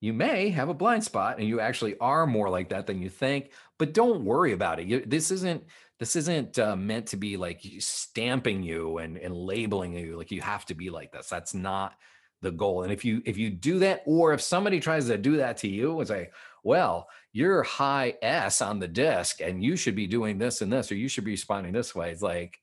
you 0.00 0.12
may 0.12 0.50
have 0.50 0.68
a 0.68 0.74
blind 0.74 1.04
spot 1.04 1.38
and 1.38 1.46
you 1.46 1.60
actually 1.60 1.96
are 1.98 2.26
more 2.26 2.50
like 2.50 2.70
that 2.70 2.86
than 2.86 3.00
you 3.00 3.08
think, 3.08 3.52
but 3.78 3.94
don't 3.94 4.24
worry 4.24 4.52
about 4.52 4.80
it. 4.80 4.88
You, 4.88 5.04
this 5.06 5.30
isn't 5.30 5.64
this 6.00 6.16
isn't 6.16 6.58
uh, 6.58 6.74
meant 6.74 7.06
to 7.06 7.16
be 7.16 7.36
like 7.36 7.62
stamping 7.78 8.64
you 8.64 8.98
and, 8.98 9.16
and 9.16 9.32
labeling 9.32 9.92
you 9.94 10.18
like 10.18 10.32
you 10.32 10.40
have 10.40 10.66
to 10.66 10.74
be 10.74 10.90
like 10.90 11.12
this. 11.12 11.28
That's 11.28 11.54
not 11.54 11.94
the 12.42 12.50
goal. 12.50 12.82
And 12.82 12.92
if 12.92 13.04
you 13.04 13.22
if 13.24 13.38
you 13.38 13.48
do 13.50 13.78
that, 13.78 14.02
or 14.04 14.34
if 14.34 14.40
somebody 14.40 14.80
tries 14.80 15.06
to 15.06 15.16
do 15.16 15.38
that 15.38 15.56
to 15.58 15.68
you 15.68 15.98
and 15.98 16.08
say, 16.08 16.30
well, 16.62 17.08
you're 17.32 17.62
high 17.62 18.14
S 18.20 18.60
on 18.60 18.78
the 18.78 18.88
disc 18.88 19.40
and 19.40 19.64
you 19.64 19.76
should 19.76 19.96
be 19.96 20.06
doing 20.06 20.38
this 20.38 20.60
and 20.60 20.72
this, 20.72 20.92
or 20.92 20.96
you 20.96 21.08
should 21.08 21.24
be 21.24 21.32
responding 21.32 21.72
this 21.72 21.94
way. 21.94 22.10
It's 22.10 22.22
like, 22.22 22.60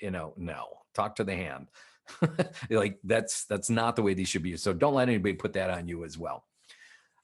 you 0.00 0.10
know, 0.10 0.32
no, 0.36 0.66
talk 0.94 1.16
to 1.16 1.24
the 1.24 1.36
hand. 1.36 1.68
like 2.70 2.98
that's 3.04 3.44
that's 3.44 3.70
not 3.70 3.94
the 3.94 4.02
way 4.02 4.14
these 4.14 4.28
should 4.28 4.42
be. 4.42 4.56
So 4.56 4.72
don't 4.72 4.94
let 4.94 5.08
anybody 5.08 5.34
put 5.34 5.52
that 5.52 5.70
on 5.70 5.88
you 5.88 6.04
as 6.04 6.18
well. 6.18 6.44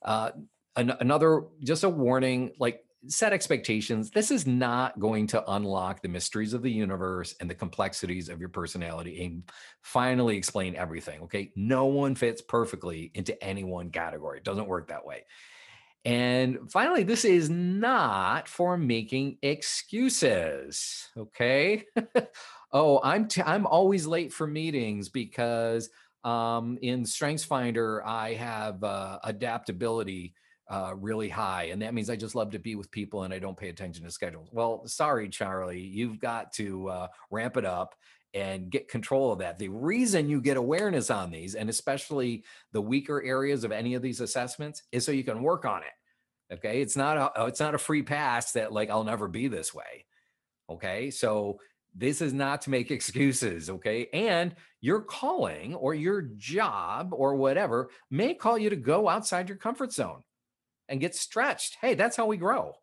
Uh, 0.02 0.30
an, 0.76 0.92
another 1.00 1.44
just 1.62 1.84
a 1.84 1.88
warning, 1.88 2.52
like 2.58 2.84
set 3.08 3.32
expectations. 3.32 4.10
This 4.10 4.30
is 4.30 4.46
not 4.46 4.98
going 4.98 5.26
to 5.28 5.52
unlock 5.52 6.02
the 6.02 6.08
mysteries 6.08 6.54
of 6.54 6.62
the 6.62 6.70
universe 6.70 7.34
and 7.40 7.48
the 7.48 7.54
complexities 7.54 8.28
of 8.28 8.40
your 8.40 8.48
personality 8.48 9.24
and 9.24 9.42
finally 9.82 10.36
explain 10.36 10.76
everything. 10.76 11.22
Okay. 11.22 11.52
No 11.56 11.86
one 11.86 12.14
fits 12.14 12.42
perfectly 12.42 13.10
into 13.14 13.42
any 13.42 13.64
one 13.64 13.90
category. 13.90 14.38
It 14.38 14.44
doesn't 14.44 14.68
work 14.68 14.88
that 14.88 15.04
way. 15.04 15.24
And 16.04 16.70
finally, 16.70 17.02
this 17.02 17.24
is 17.24 17.48
not 17.48 18.46
for 18.46 18.76
making 18.76 19.38
excuses. 19.40 21.08
Okay. 21.16 21.84
oh, 22.72 23.00
I'm 23.02 23.26
t- 23.26 23.42
I'm 23.44 23.66
always 23.66 24.06
late 24.06 24.32
for 24.32 24.46
meetings 24.46 25.08
because 25.08 25.88
um, 26.22 26.78
in 26.82 27.06
Strengths 27.06 27.44
Finder 27.44 28.04
I 28.04 28.34
have 28.34 28.84
uh, 28.84 29.18
adaptability 29.24 30.34
uh, 30.68 30.94
really 30.96 31.28
high. 31.28 31.64
And 31.64 31.82
that 31.82 31.94
means 31.94 32.08
I 32.08 32.16
just 32.16 32.34
love 32.34 32.50
to 32.52 32.58
be 32.58 32.74
with 32.74 32.90
people 32.90 33.24
and 33.24 33.34
I 33.34 33.38
don't 33.38 33.56
pay 33.56 33.68
attention 33.68 34.04
to 34.04 34.10
schedules. 34.10 34.48
Well, 34.52 34.86
sorry, 34.86 35.28
Charlie, 35.28 35.80
you've 35.80 36.18
got 36.18 36.52
to 36.54 36.88
uh, 36.88 37.08
ramp 37.30 37.56
it 37.56 37.64
up 37.64 37.94
and 38.32 38.70
get 38.70 38.88
control 38.88 39.32
of 39.32 39.38
that. 39.38 39.58
The 39.58 39.68
reason 39.68 40.28
you 40.28 40.40
get 40.40 40.56
awareness 40.56 41.10
on 41.10 41.30
these, 41.30 41.54
and 41.54 41.70
especially 41.70 42.44
the 42.72 42.80
weaker 42.80 43.22
areas 43.22 43.62
of 43.62 43.72
any 43.72 43.94
of 43.94 44.02
these 44.02 44.20
assessments, 44.20 44.82
is 44.90 45.04
so 45.04 45.12
you 45.12 45.22
can 45.22 45.42
work 45.42 45.64
on 45.64 45.82
it. 45.82 46.54
Okay, 46.54 46.82
it's 46.82 46.96
not 46.96 47.16
a 47.16 47.46
it's 47.46 47.60
not 47.60 47.74
a 47.74 47.78
free 47.78 48.02
pass 48.02 48.52
that 48.52 48.70
like 48.72 48.90
I'll 48.90 49.04
never 49.04 49.28
be 49.28 49.48
this 49.48 49.72
way. 49.72 50.04
Okay, 50.68 51.10
so 51.10 51.58
this 51.94 52.20
is 52.20 52.32
not 52.32 52.62
to 52.62 52.70
make 52.70 52.90
excuses. 52.90 53.70
Okay, 53.70 54.08
and 54.12 54.54
your 54.80 55.00
calling 55.00 55.74
or 55.74 55.94
your 55.94 56.22
job 56.36 57.10
or 57.12 57.36
whatever 57.36 57.88
may 58.10 58.34
call 58.34 58.58
you 58.58 58.68
to 58.68 58.76
go 58.76 59.08
outside 59.08 59.48
your 59.48 59.58
comfort 59.58 59.92
zone 59.92 60.22
and 60.88 61.00
get 61.00 61.14
stretched. 61.14 61.76
Hey, 61.80 61.94
that's 61.94 62.16
how 62.16 62.26
we 62.26 62.36
grow. 62.36 62.74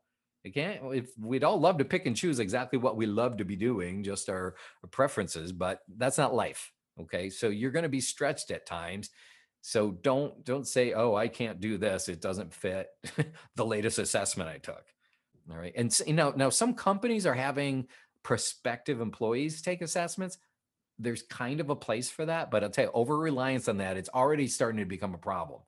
Again, 0.44 0.80
if 0.94 1.10
we'd 1.20 1.44
all 1.44 1.60
love 1.60 1.78
to 1.78 1.86
pick 1.86 2.08
and 2.08 2.16
choose 2.16 2.40
exactly 2.40 2.80
what 2.80 2.98
we 2.98 3.06
love 3.06 3.38
to 3.38 3.46
be 3.46 3.56
doing, 3.56 4.04
just 4.04 4.28
our, 4.28 4.56
our 4.84 4.90
preferences, 4.90 5.52
but 5.52 5.82
that's 5.98 6.18
not 6.18 6.34
life. 6.34 6.72
Okay. 7.00 7.30
So 7.30 7.50
you're 7.50 7.72
going 7.72 7.84
to 7.84 7.90
be 7.90 8.02
stretched 8.02 8.50
at 8.50 8.66
times. 8.66 9.12
So 9.62 9.92
don't 9.92 10.44
don't 10.44 10.68
say, 10.68 10.94
oh, 10.94 11.14
I 11.14 11.28
can't 11.28 11.60
do 11.60 11.78
this. 11.78 12.10
It 12.10 12.22
doesn't 12.22 12.54
fit 12.54 12.88
the 13.56 13.66
latest 13.66 14.00
assessment 14.00 14.50
I 14.50 14.58
took. 14.58 14.84
All 15.52 15.58
right. 15.58 15.74
And 15.76 15.96
you 16.08 16.14
know, 16.14 16.34
now 16.36 16.50
some 16.50 16.74
companies 16.74 17.28
are 17.28 17.36
having 17.36 17.88
prospective 18.24 19.00
employees 19.00 19.62
take 19.62 19.82
assessments. 19.82 20.40
There's 20.98 21.22
kind 21.24 21.60
of 21.60 21.70
a 21.70 21.76
place 21.76 22.10
for 22.10 22.26
that, 22.26 22.52
but 22.52 22.64
I'll 22.64 22.70
tell 22.70 22.86
you, 22.86 22.92
over 22.94 23.18
reliance 23.18 23.68
on 23.68 23.78
that, 23.78 23.98
it's 23.98 24.10
already 24.10 24.48
starting 24.48 24.80
to 24.80 24.86
become 24.86 25.14
a 25.14 25.20
problem 25.20 25.62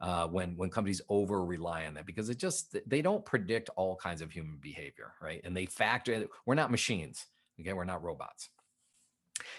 uh, 0.00 0.26
when 0.26 0.56
when 0.56 0.70
companies 0.70 1.00
over 1.08 1.44
rely 1.44 1.86
on 1.86 1.94
that 1.94 2.06
because 2.06 2.28
it 2.28 2.38
just 2.38 2.76
they 2.86 3.02
don't 3.02 3.24
predict 3.24 3.70
all 3.76 3.96
kinds 3.96 4.20
of 4.20 4.30
human 4.30 4.58
behavior, 4.60 5.12
right? 5.20 5.40
And 5.44 5.56
they 5.56 5.66
factor. 5.66 6.26
We're 6.44 6.54
not 6.54 6.70
machines. 6.70 7.26
Okay, 7.60 7.72
we're 7.72 7.84
not 7.84 8.02
robots. 8.02 8.50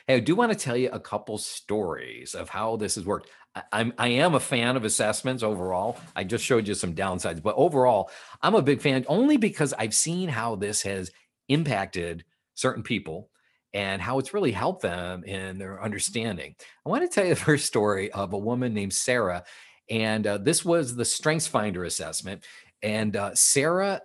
Hey, 0.07 0.15
I 0.15 0.19
do 0.19 0.35
want 0.35 0.51
to 0.51 0.57
tell 0.57 0.77
you 0.77 0.89
a 0.91 0.99
couple 0.99 1.37
stories 1.37 2.35
of 2.35 2.49
how 2.49 2.75
this 2.77 2.95
has 2.95 3.05
worked. 3.05 3.29
I, 3.55 3.63
I'm 3.71 3.93
I 3.97 4.07
am 4.09 4.35
a 4.35 4.39
fan 4.39 4.75
of 4.75 4.85
assessments 4.85 5.43
overall. 5.43 5.99
I 6.15 6.23
just 6.23 6.45
showed 6.45 6.67
you 6.67 6.75
some 6.75 6.93
downsides, 6.93 7.41
but 7.41 7.55
overall, 7.57 8.11
I'm 8.41 8.55
a 8.55 8.61
big 8.61 8.81
fan 8.81 9.05
only 9.07 9.37
because 9.37 9.73
I've 9.73 9.95
seen 9.95 10.29
how 10.29 10.55
this 10.55 10.83
has 10.83 11.11
impacted 11.49 12.25
certain 12.53 12.83
people 12.83 13.29
and 13.73 14.01
how 14.01 14.17
it's 14.17 14.33
really 14.33 14.51
helped 14.51 14.81
them 14.81 15.23
in 15.23 15.57
their 15.57 15.83
understanding. 15.83 16.55
I 16.85 16.89
want 16.89 17.03
to 17.03 17.13
tell 17.13 17.25
you 17.25 17.35
the 17.35 17.39
first 17.39 17.65
story 17.65 18.11
of 18.11 18.33
a 18.33 18.37
woman 18.37 18.73
named 18.73 18.93
Sarah. 18.93 19.43
And 19.89 20.27
uh, 20.27 20.37
this 20.39 20.65
was 20.65 20.95
the 20.95 21.05
Strengths 21.05 21.47
Finder 21.47 21.83
assessment. 21.83 22.45
And 22.83 23.15
uh, 23.15 23.33
Sarah 23.35 24.01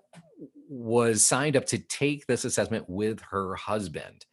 was 0.68 1.26
signed 1.26 1.56
up 1.56 1.66
to 1.66 1.78
take 1.78 2.26
this 2.26 2.44
assessment 2.44 2.88
with 2.88 3.20
her 3.30 3.54
husband. 3.56 4.24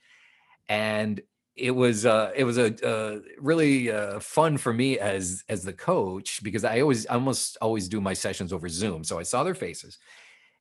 And 0.68 1.22
it 1.60 1.72
was 1.72 2.06
uh, 2.06 2.32
it 2.36 2.44
was 2.44 2.58
a 2.58 2.88
uh, 2.88 3.20
really 3.38 3.92
uh, 3.92 4.20
fun 4.20 4.58
for 4.58 4.74
me 4.74 4.98
as 4.98 5.44
as 5.50 5.64
the 5.64 5.74
coach 5.74 6.42
because 6.42 6.64
I 6.64 6.80
always 6.80 7.06
almost 7.06 7.58
always 7.62 7.90
do 7.90 8.00
my 8.00 8.14
sessions 8.14 8.54
over 8.54 8.70
Zoom, 8.70 9.04
so 9.04 9.20
I 9.20 9.24
saw 9.24 9.44
their 9.44 9.56
faces, 9.56 9.98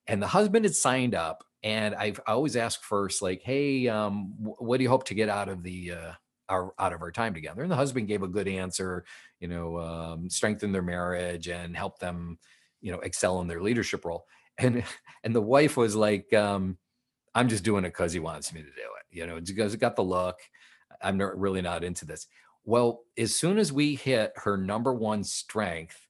and 0.06 0.20
the 0.20 0.26
husband 0.26 0.64
had 0.64 0.74
signed 0.74 1.14
up, 1.14 1.44
and 1.62 1.94
I've 1.94 2.20
I 2.26 2.32
always 2.32 2.56
ask 2.56 2.82
first 2.82 3.22
like, 3.22 3.42
hey, 3.42 3.88
um, 3.88 4.34
what 4.38 4.78
do 4.78 4.82
you 4.82 4.88
hope 4.88 5.04
to 5.04 5.14
get 5.14 5.28
out 5.28 5.48
of 5.48 5.62
the 5.62 5.92
uh, 5.92 6.12
our 6.48 6.72
out 6.78 6.92
of 6.92 7.02
our 7.02 7.10
time 7.10 7.34
together. 7.34 7.62
And 7.62 7.70
the 7.70 7.76
husband 7.76 8.08
gave 8.08 8.22
a 8.22 8.28
good 8.28 8.48
answer, 8.48 9.04
you 9.40 9.48
know, 9.48 9.78
um, 9.78 10.30
strengthen 10.30 10.72
their 10.72 10.82
marriage 10.82 11.48
and 11.48 11.76
help 11.76 11.98
them, 11.98 12.38
you 12.80 12.92
know, 12.92 13.00
excel 13.00 13.40
in 13.40 13.48
their 13.48 13.62
leadership 13.62 14.04
role. 14.04 14.26
And 14.58 14.82
and 15.24 15.34
the 15.34 15.40
wife 15.40 15.76
was 15.76 15.94
like, 15.96 16.32
um, 16.32 16.78
I'm 17.34 17.48
just 17.48 17.64
doing 17.64 17.84
it 17.84 17.90
because 17.90 18.12
he 18.12 18.20
wants 18.20 18.52
me 18.52 18.60
to 18.60 18.66
do 18.66 18.72
it. 18.72 19.16
You 19.16 19.26
know, 19.26 19.40
because 19.40 19.74
it 19.74 19.80
got 19.80 19.96
the 19.96 20.04
look. 20.04 20.38
I'm 21.02 21.16
not 21.16 21.38
really 21.38 21.62
not 21.62 21.84
into 21.84 22.04
this. 22.04 22.26
Well, 22.64 23.04
as 23.16 23.34
soon 23.34 23.58
as 23.58 23.72
we 23.72 23.94
hit 23.94 24.32
her 24.36 24.56
number 24.56 24.92
one 24.92 25.24
strength, 25.24 26.08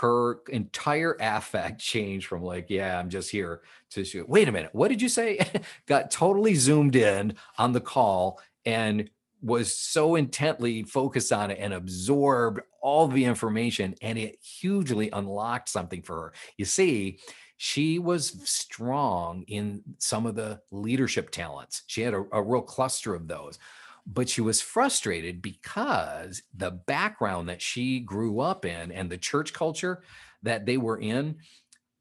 her 0.00 0.40
entire 0.48 1.16
affect 1.18 1.80
changed 1.80 2.26
from 2.26 2.42
like, 2.42 2.66
yeah, 2.68 2.98
I'm 2.98 3.08
just 3.08 3.30
here 3.30 3.62
to 3.90 4.04
shoot. 4.04 4.28
Wait 4.28 4.48
a 4.48 4.52
minute, 4.52 4.74
what 4.74 4.88
did 4.88 5.02
you 5.02 5.08
say? 5.08 5.44
Got 5.86 6.10
totally 6.10 6.54
zoomed 6.54 6.94
in 6.96 7.34
on 7.56 7.72
the 7.72 7.80
call 7.80 8.40
and 8.64 9.10
was 9.42 9.76
so 9.76 10.16
intently 10.16 10.82
focused 10.82 11.32
on 11.32 11.50
it 11.50 11.58
and 11.60 11.72
absorbed 11.72 12.60
all 12.80 13.08
the 13.08 13.24
information 13.24 13.94
and 14.02 14.18
it 14.18 14.38
hugely 14.42 15.10
unlocked 15.10 15.68
something 15.68 16.02
for 16.02 16.16
her. 16.16 16.32
You 16.56 16.64
see 16.64 17.20
she 17.56 17.98
was 17.98 18.36
strong 18.44 19.44
in 19.48 19.82
some 19.98 20.26
of 20.26 20.34
the 20.34 20.60
leadership 20.70 21.30
talents. 21.30 21.82
She 21.86 22.02
had 22.02 22.14
a, 22.14 22.24
a 22.32 22.42
real 22.42 22.62
cluster 22.62 23.14
of 23.14 23.28
those 23.28 23.58
but 24.10 24.28
she 24.28 24.40
was 24.40 24.62
frustrated 24.62 25.42
because 25.42 26.42
the 26.56 26.70
background 26.70 27.48
that 27.50 27.60
she 27.60 28.00
grew 28.00 28.40
up 28.40 28.64
in 28.64 28.90
and 28.90 29.10
the 29.10 29.18
church 29.18 29.52
culture 29.52 30.02
that 30.42 30.64
they 30.64 30.78
were 30.78 30.98
in 30.98 31.36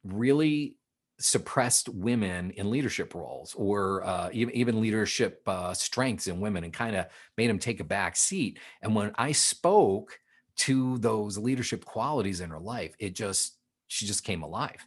really 0.06 0.76
suppressed 1.19 1.89
women 1.89 2.51
in 2.51 2.69
leadership 2.69 3.15
roles 3.15 3.55
or 3.55 4.03
uh, 4.05 4.29
even, 4.31 4.53
even 4.55 4.81
leadership 4.81 5.41
uh, 5.47 5.74
strengths 5.74 6.27
in 6.27 6.39
women 6.39 6.63
and 6.63 6.74
kind 6.74 6.95
of 6.95 7.07
made 7.38 7.50
them 7.50 7.59
take 7.59 7.79
a 7.79 7.83
back 7.83 8.15
seat. 8.15 8.59
And 8.81 8.95
when 8.95 9.12
I 9.15 9.31
spoke 9.31 10.19
to 10.57 10.97
those 11.00 11.38
leadership 11.38 11.86
qualities 11.86 12.41
in 12.41 12.50
her 12.50 12.59
life, 12.59 12.95
it 13.00 13.15
just, 13.15 13.57
she 13.88 14.05
just 14.05 14.24
came 14.24 14.43
alive. 14.43 14.86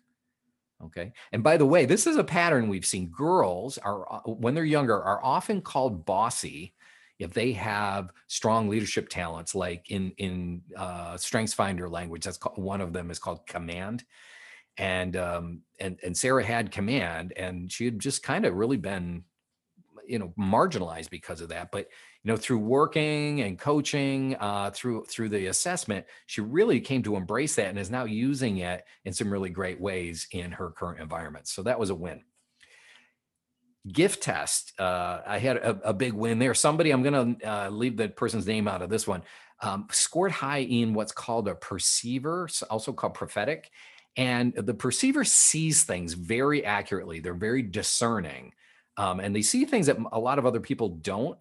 Okay. 0.84 1.12
And 1.32 1.42
by 1.42 1.56
the 1.56 1.66
way, 1.66 1.84
this 1.84 2.06
is 2.06 2.16
a 2.16 2.24
pattern 2.24 2.68
we've 2.68 2.86
seen. 2.86 3.10
Girls 3.10 3.76
are, 3.78 4.10
uh, 4.10 4.20
when 4.20 4.54
they're 4.54 4.64
younger, 4.64 5.02
are 5.02 5.22
often 5.22 5.60
called 5.60 6.06
bossy 6.06 6.74
if 7.18 7.34
they 7.34 7.52
have 7.52 8.12
strong 8.28 8.68
leadership 8.68 9.10
talents, 9.10 9.54
like 9.54 9.90
in 9.90 10.10
in 10.16 10.62
uh, 10.74 11.18
Strengths 11.18 11.52
Finder 11.52 11.86
language, 11.86 12.24
that's 12.24 12.38
called, 12.38 12.56
one 12.56 12.80
of 12.80 12.94
them 12.94 13.10
is 13.10 13.18
called 13.18 13.46
command 13.46 14.04
and 14.76 15.16
um, 15.16 15.62
and 15.78 15.98
and 16.02 16.16
Sarah 16.16 16.44
had 16.44 16.70
command, 16.70 17.32
and 17.36 17.70
she 17.70 17.84
had 17.84 17.98
just 17.98 18.22
kind 18.22 18.46
of 18.46 18.54
really 18.54 18.76
been 18.76 19.24
you 20.10 20.18
know 20.18 20.34
marginalized 20.38 21.08
because 21.08 21.40
of 21.40 21.48
that 21.50 21.70
but 21.70 21.86
you 22.24 22.30
know 22.30 22.36
through 22.36 22.58
working 22.58 23.42
and 23.42 23.58
coaching 23.58 24.36
uh, 24.40 24.70
through 24.70 25.04
through 25.04 25.28
the 25.28 25.46
assessment 25.46 26.04
she 26.26 26.40
really 26.40 26.80
came 26.80 27.02
to 27.02 27.14
embrace 27.14 27.54
that 27.54 27.68
and 27.68 27.78
is 27.78 27.90
now 27.90 28.04
using 28.04 28.58
it 28.58 28.84
in 29.04 29.12
some 29.12 29.32
really 29.32 29.50
great 29.50 29.80
ways 29.80 30.26
in 30.32 30.50
her 30.50 30.70
current 30.70 31.00
environment 31.00 31.46
so 31.46 31.62
that 31.62 31.78
was 31.78 31.90
a 31.90 31.94
win. 31.94 32.22
Gift 33.90 34.22
test 34.22 34.78
uh, 34.80 35.20
i 35.26 35.38
had 35.38 35.56
a, 35.56 35.78
a, 35.84 35.94
big 35.94 36.12
win 36.12 36.38
there. 36.38 36.54
Somebody 36.54 36.90
i'm 36.90 37.02
going 37.02 37.38
to 37.38 37.48
uh, 37.48 37.70
leave 37.70 37.96
the 37.96 38.08
person's 38.08 38.46
name 38.46 38.66
out 38.66 38.82
of 38.82 38.90
this 38.90 39.06
one 39.06 39.22
um, 39.62 39.86
scored 39.92 40.32
high 40.32 40.62
in 40.62 40.92
what's 40.92 41.12
called 41.12 41.46
a 41.46 41.54
perceiver 41.54 42.48
also 42.68 42.92
called 42.92 43.14
prophetic 43.14 43.70
and 44.20 44.54
the 44.54 44.74
perceiver 44.74 45.24
sees 45.24 45.82
things 45.82 46.12
very 46.12 46.64
accurately 46.64 47.20
they're 47.20 47.34
very 47.34 47.62
discerning 47.62 48.52
um, 48.96 49.18
and 49.18 49.34
they 49.34 49.42
see 49.42 49.64
things 49.64 49.86
that 49.86 49.96
a 50.12 50.18
lot 50.18 50.38
of 50.38 50.46
other 50.46 50.60
people 50.60 50.88
don't 50.88 51.38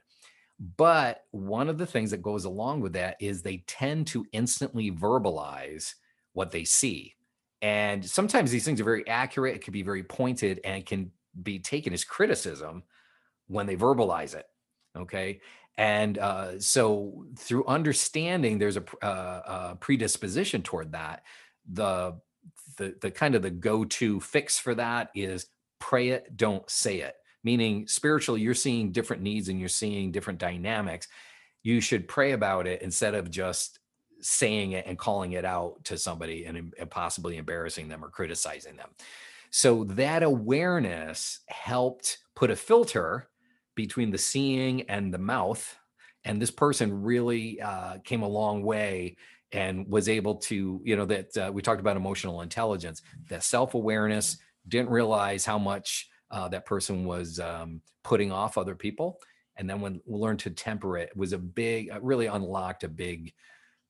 but 0.77 1.24
one 1.31 1.69
of 1.69 1.77
the 1.77 1.86
things 1.86 2.12
that 2.12 2.21
goes 2.21 2.43
along 2.45 2.81
with 2.81 2.93
that 2.93 3.15
is 3.19 3.41
they 3.41 3.63
tend 3.65 4.07
to 4.07 4.25
instantly 4.33 4.91
verbalize 4.91 5.95
what 6.33 6.51
they 6.51 6.65
see. 6.65 7.15
And 7.62 8.05
sometimes 8.05 8.51
these 8.51 8.65
things 8.65 8.81
are 8.81 8.86
very 8.86 9.07
accurate, 9.07 9.55
it 9.55 9.63
can 9.63 9.74
be 9.74 9.83
very 9.83 10.03
pointed, 10.03 10.59
and 10.63 10.77
it 10.77 10.86
can 10.86 11.12
be 11.41 11.59
taken 11.59 11.93
as 11.93 12.03
criticism 12.03 12.83
when 13.48 13.67
they 13.67 13.75
verbalize 13.75 14.36
it. 14.36 14.45
Okay. 14.98 15.39
And 15.77 16.17
uh, 16.17 16.59
so, 16.59 17.25
through 17.38 17.65
understanding 17.65 18.59
there's 18.59 18.77
a, 18.77 18.83
uh, 19.01 19.69
a 19.71 19.75
predisposition 19.77 20.62
toward 20.62 20.91
that, 20.91 21.24
the, 21.71 22.19
the, 22.77 22.95
the 23.01 23.11
kind 23.11 23.35
of 23.35 23.41
the 23.41 23.49
go 23.49 23.85
to 23.85 24.19
fix 24.19 24.59
for 24.59 24.75
that 24.75 25.09
is 25.15 25.47
pray 25.79 26.09
it, 26.09 26.35
don't 26.35 26.69
say 26.69 27.01
it. 27.01 27.15
Meaning 27.43 27.88
spiritually 27.88 28.41
you're 28.41 28.53
seeing 28.53 28.91
different 28.91 29.21
needs 29.21 29.49
and 29.49 29.59
you're 29.59 29.69
seeing 29.69 30.11
different 30.11 30.39
dynamics. 30.39 31.07
You 31.63 31.81
should 31.81 32.07
pray 32.07 32.33
about 32.33 32.67
it 32.67 32.81
instead 32.81 33.15
of 33.15 33.31
just 33.31 33.79
saying 34.21 34.73
it 34.73 34.85
and 34.85 34.97
calling 34.97 35.33
it 35.33 35.45
out 35.45 35.83
to 35.85 35.97
somebody 35.97 36.45
and, 36.45 36.73
and 36.77 36.91
possibly 36.91 37.38
embarrassing 37.38 37.88
them 37.88 38.03
or 38.03 38.09
criticizing 38.09 38.75
them. 38.75 38.89
So 39.51 39.85
that 39.85 40.23
awareness 40.23 41.39
helped 41.47 42.19
put 42.35 42.51
a 42.51 42.55
filter 42.55 43.29
between 43.75 44.11
the 44.11 44.17
seeing 44.17 44.83
and 44.83 45.13
the 45.13 45.17
mouth 45.17 45.77
and 46.25 46.41
this 46.41 46.51
person 46.51 47.03
really 47.03 47.61
uh, 47.61 47.99
came 48.03 48.21
a 48.21 48.27
long 48.27 48.63
way 48.63 49.15
and 49.51 49.88
was 49.88 50.08
able 50.08 50.36
to 50.36 50.82
you 50.84 50.96
know 50.96 51.06
that 51.06 51.38
uh, 51.38 51.51
we 51.51 51.62
talked 51.62 51.79
about 51.79 51.98
emotional 51.98 52.41
intelligence 52.41 53.01
that 53.29 53.44
self-awareness 53.44 54.38
didn't 54.68 54.89
realize 54.89 55.46
how 55.46 55.58
much 55.58 56.10
uh, 56.32 56.48
that 56.50 56.65
person 56.65 57.06
was 57.06 57.39
um, 57.39 57.82
putting 58.03 58.32
off 58.32 58.58
other 58.58 58.75
people. 58.75 59.20
And 59.58 59.70
then 59.70 59.82
when 59.82 60.00
we 60.06 60.18
learned 60.18 60.39
to 60.39 60.51
temper 60.51 60.98
it 60.98 61.15
was 61.15 61.34
a 61.34 61.38
big 61.38 61.89
really 62.01 62.27
unlocked 62.27 62.84
a 62.84 62.89
big 62.89 63.34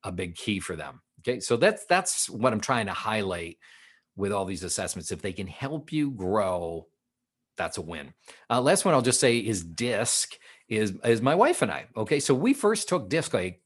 a 0.04 0.12
big 0.12 0.36
key 0.36 0.60
for 0.60 0.75
them. 0.75 1.01
Okay 1.20 1.39
so 1.39 1.58
that's 1.58 1.86
that's 1.86 2.30
what 2.30 2.54
i'm 2.54 2.62
trying 2.62 2.86
to 2.86 2.94
highlight 2.94 3.58
with 4.16 4.32
all 4.32 4.46
these 4.46 4.63
assessments. 4.63 5.12
If 5.12 5.22
they 5.22 5.34
can 5.34 5.48
help 5.48 5.92
you 5.92 6.12
grow 6.12 6.88
that's 7.58 7.78
a 7.78 7.82
win. 7.82 8.13
Uh, 8.50 8.62
last 8.62 8.86
one 8.86 8.94
i'll 8.94 9.01
just 9.01 9.20
say 9.20 9.38
is 9.38 9.63
disc 9.63 10.34
is 10.70 10.94
is 11.04 11.22
my 11.22 11.36
wife 11.36 11.62
and 11.62 11.72
i. 11.72 11.86
Okay 11.96 12.20
so 12.20 12.34
we 12.34 12.54
first 12.54 12.89
took 12.89 13.10
disc 13.10 13.34
like 13.34 13.62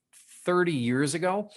30 0.46 0.74
years 0.74 1.14
ago 1.14 1.50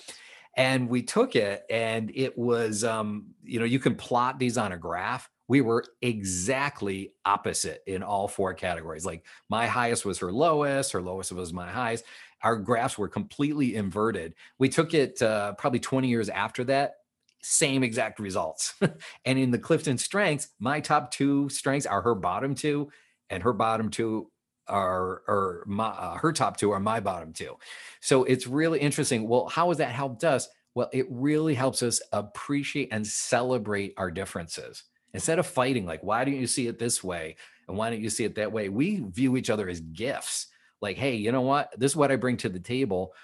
and 0.57 0.89
we 0.89 1.03
took 1.03 1.37
it 1.37 1.65
and 1.71 2.11
it 2.15 2.37
was 2.37 2.85
um 2.85 3.27
you 3.45 3.59
know 3.59 3.65
you 3.65 3.79
can 3.79 3.95
plot 3.95 4.39
these 4.39 4.57
on 4.57 4.73
a 4.73 4.77
graph 4.77 5.29
we 5.49 5.61
were 5.61 5.85
exactly 6.03 7.13
opposite 7.25 7.83
in 7.87 8.03
all 8.03 8.29
four 8.29 8.55
categories. 8.55 9.07
Like 9.07 9.25
my 9.49 9.67
highest 9.67 10.05
was 10.05 10.19
her 10.19 10.33
lowest, 10.33 10.93
her 10.93 11.03
lowest 11.03 11.33
was 11.33 11.53
my 11.53 11.71
highest. 11.71 12.05
Our 12.43 12.57
graphs 12.57 12.99
were 12.99 13.09
completely 13.09 13.77
inverted. 13.77 14.35
We 14.59 14.69
took 14.69 14.93
it 14.93 15.23
uh, 15.23 15.53
probably 15.55 15.81
20 15.81 16.09
years 16.09 16.29
after 16.29 16.65
that, 16.65 16.97
same 17.43 17.83
exact 17.83 18.19
results. 18.19 18.75
and 19.25 19.39
in 19.39 19.51
the 19.51 19.59
Clifton 19.59 19.99
strengths, 19.99 20.49
my 20.59 20.81
top 20.81 21.11
two 21.11 21.49
strengths 21.49 21.87
are 21.87 22.03
her 22.03 22.15
bottom 22.15 22.55
two, 22.55 22.91
and 23.31 23.43
her 23.43 23.53
bottom 23.53 23.89
two 23.89 24.31
are 24.69 25.23
or 25.29 25.65
my 25.67 25.89
uh, 25.89 26.17
her 26.17 26.33
top 26.33 26.57
two 26.57 26.71
are 26.71 26.81
my 26.81 27.01
bottom 27.01 27.33
two. 27.33 27.57
So 28.01 28.25
it's 28.25 28.47
really 28.47 28.81
interesting. 28.81 29.29
Well, 29.29 29.47
how 29.47 29.69
has 29.69 29.79
that 29.79 29.91
helped 29.91 30.25
us? 30.25 30.49
Well, 30.75 30.91
it 30.93 31.07
really 31.11 31.55
helps 31.55 31.83
us 31.83 32.01
appreciate 32.13 32.89
and 32.93 33.07
celebrate 33.07 33.95
our 33.97 34.11
differences 34.11 34.85
instead 35.17 35.39
of 35.39 35.47
fighting 35.47 35.87
like 35.87 36.03
why 36.03 36.25
don't 36.25 36.37
you 36.37 36.47
see 36.47 36.67
it 36.67 36.79
this 36.79 37.03
way 37.03 37.37
and 37.67 37.77
why 37.77 37.89
don't 37.89 38.03
you 38.03 38.11
see 38.11 38.25
it 38.25 38.35
that 38.35 38.53
way 38.53 38.69
we 38.69 39.03
view 39.11 39.37
each 39.37 39.49
other 39.49 39.67
as 39.69 39.81
gifts 39.81 40.49
like 40.83 40.99
hey 40.99 41.15
you 41.15 41.33
know 41.33 41.41
what 41.41 41.73
this 41.79 41.93
is 41.93 41.97
what 41.97 42.13
i 42.13 42.17
bring 42.17 42.37
to 42.37 42.51
the 42.51 42.61
table 42.61 43.15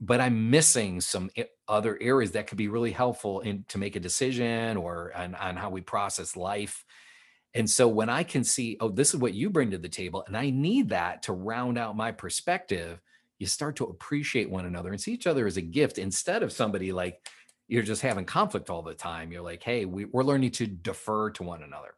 but 0.00 0.20
i'm 0.20 0.50
missing 0.50 1.00
some 1.00 1.30
other 1.68 1.96
areas 2.00 2.32
that 2.32 2.48
could 2.48 2.58
be 2.58 2.66
really 2.66 2.90
helpful 2.90 3.40
in 3.40 3.64
to 3.68 3.78
make 3.78 3.94
a 3.94 4.00
decision 4.00 4.76
or 4.76 5.12
on, 5.16 5.36
on 5.36 5.56
how 5.56 5.70
we 5.70 5.80
process 5.80 6.36
life 6.36 6.84
and 7.54 7.68
so 7.68 7.88
when 7.88 8.08
i 8.08 8.22
can 8.22 8.44
see 8.44 8.76
oh 8.80 8.88
this 8.88 9.14
is 9.14 9.20
what 9.20 9.34
you 9.34 9.50
bring 9.50 9.70
to 9.70 9.78
the 9.78 9.88
table 9.88 10.24
and 10.26 10.36
i 10.36 10.50
need 10.50 10.88
that 10.88 11.22
to 11.22 11.32
round 11.32 11.78
out 11.78 11.96
my 11.96 12.12
perspective 12.12 13.00
you 13.38 13.46
start 13.46 13.74
to 13.76 13.84
appreciate 13.84 14.50
one 14.50 14.66
another 14.66 14.90
and 14.90 15.00
see 15.00 15.12
each 15.12 15.26
other 15.26 15.46
as 15.46 15.56
a 15.56 15.62
gift 15.62 15.98
instead 15.98 16.42
of 16.42 16.52
somebody 16.52 16.92
like 16.92 17.26
you're 17.70 17.82
just 17.84 18.02
having 18.02 18.24
conflict 18.24 18.68
all 18.68 18.82
the 18.82 18.94
time. 18.94 19.30
You're 19.30 19.42
like, 19.42 19.62
hey, 19.62 19.84
we, 19.84 20.04
are 20.12 20.24
learning 20.24 20.50
to 20.52 20.66
defer 20.66 21.30
to 21.30 21.44
one 21.44 21.62
another. 21.62 21.94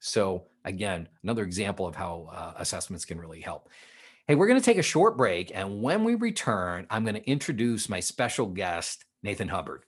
So, 0.00 0.46
again, 0.64 1.08
another 1.22 1.44
example 1.44 1.86
of 1.86 1.94
how 1.94 2.30
uh, 2.32 2.54
assessments 2.56 3.04
can 3.04 3.20
really 3.20 3.40
help. 3.40 3.68
Hey, 4.26 4.34
we're 4.34 4.46
going 4.46 4.58
to 4.58 4.64
take 4.64 4.78
a 4.78 4.82
short 4.82 5.18
break. 5.18 5.52
And 5.54 5.82
when 5.82 6.02
we 6.02 6.14
return, 6.14 6.86
I'm 6.88 7.04
going 7.04 7.14
to 7.14 7.30
introduce 7.30 7.90
my 7.90 8.00
special 8.00 8.46
guest, 8.46 9.04
Nathan 9.22 9.48
Hubbard. 9.48 9.84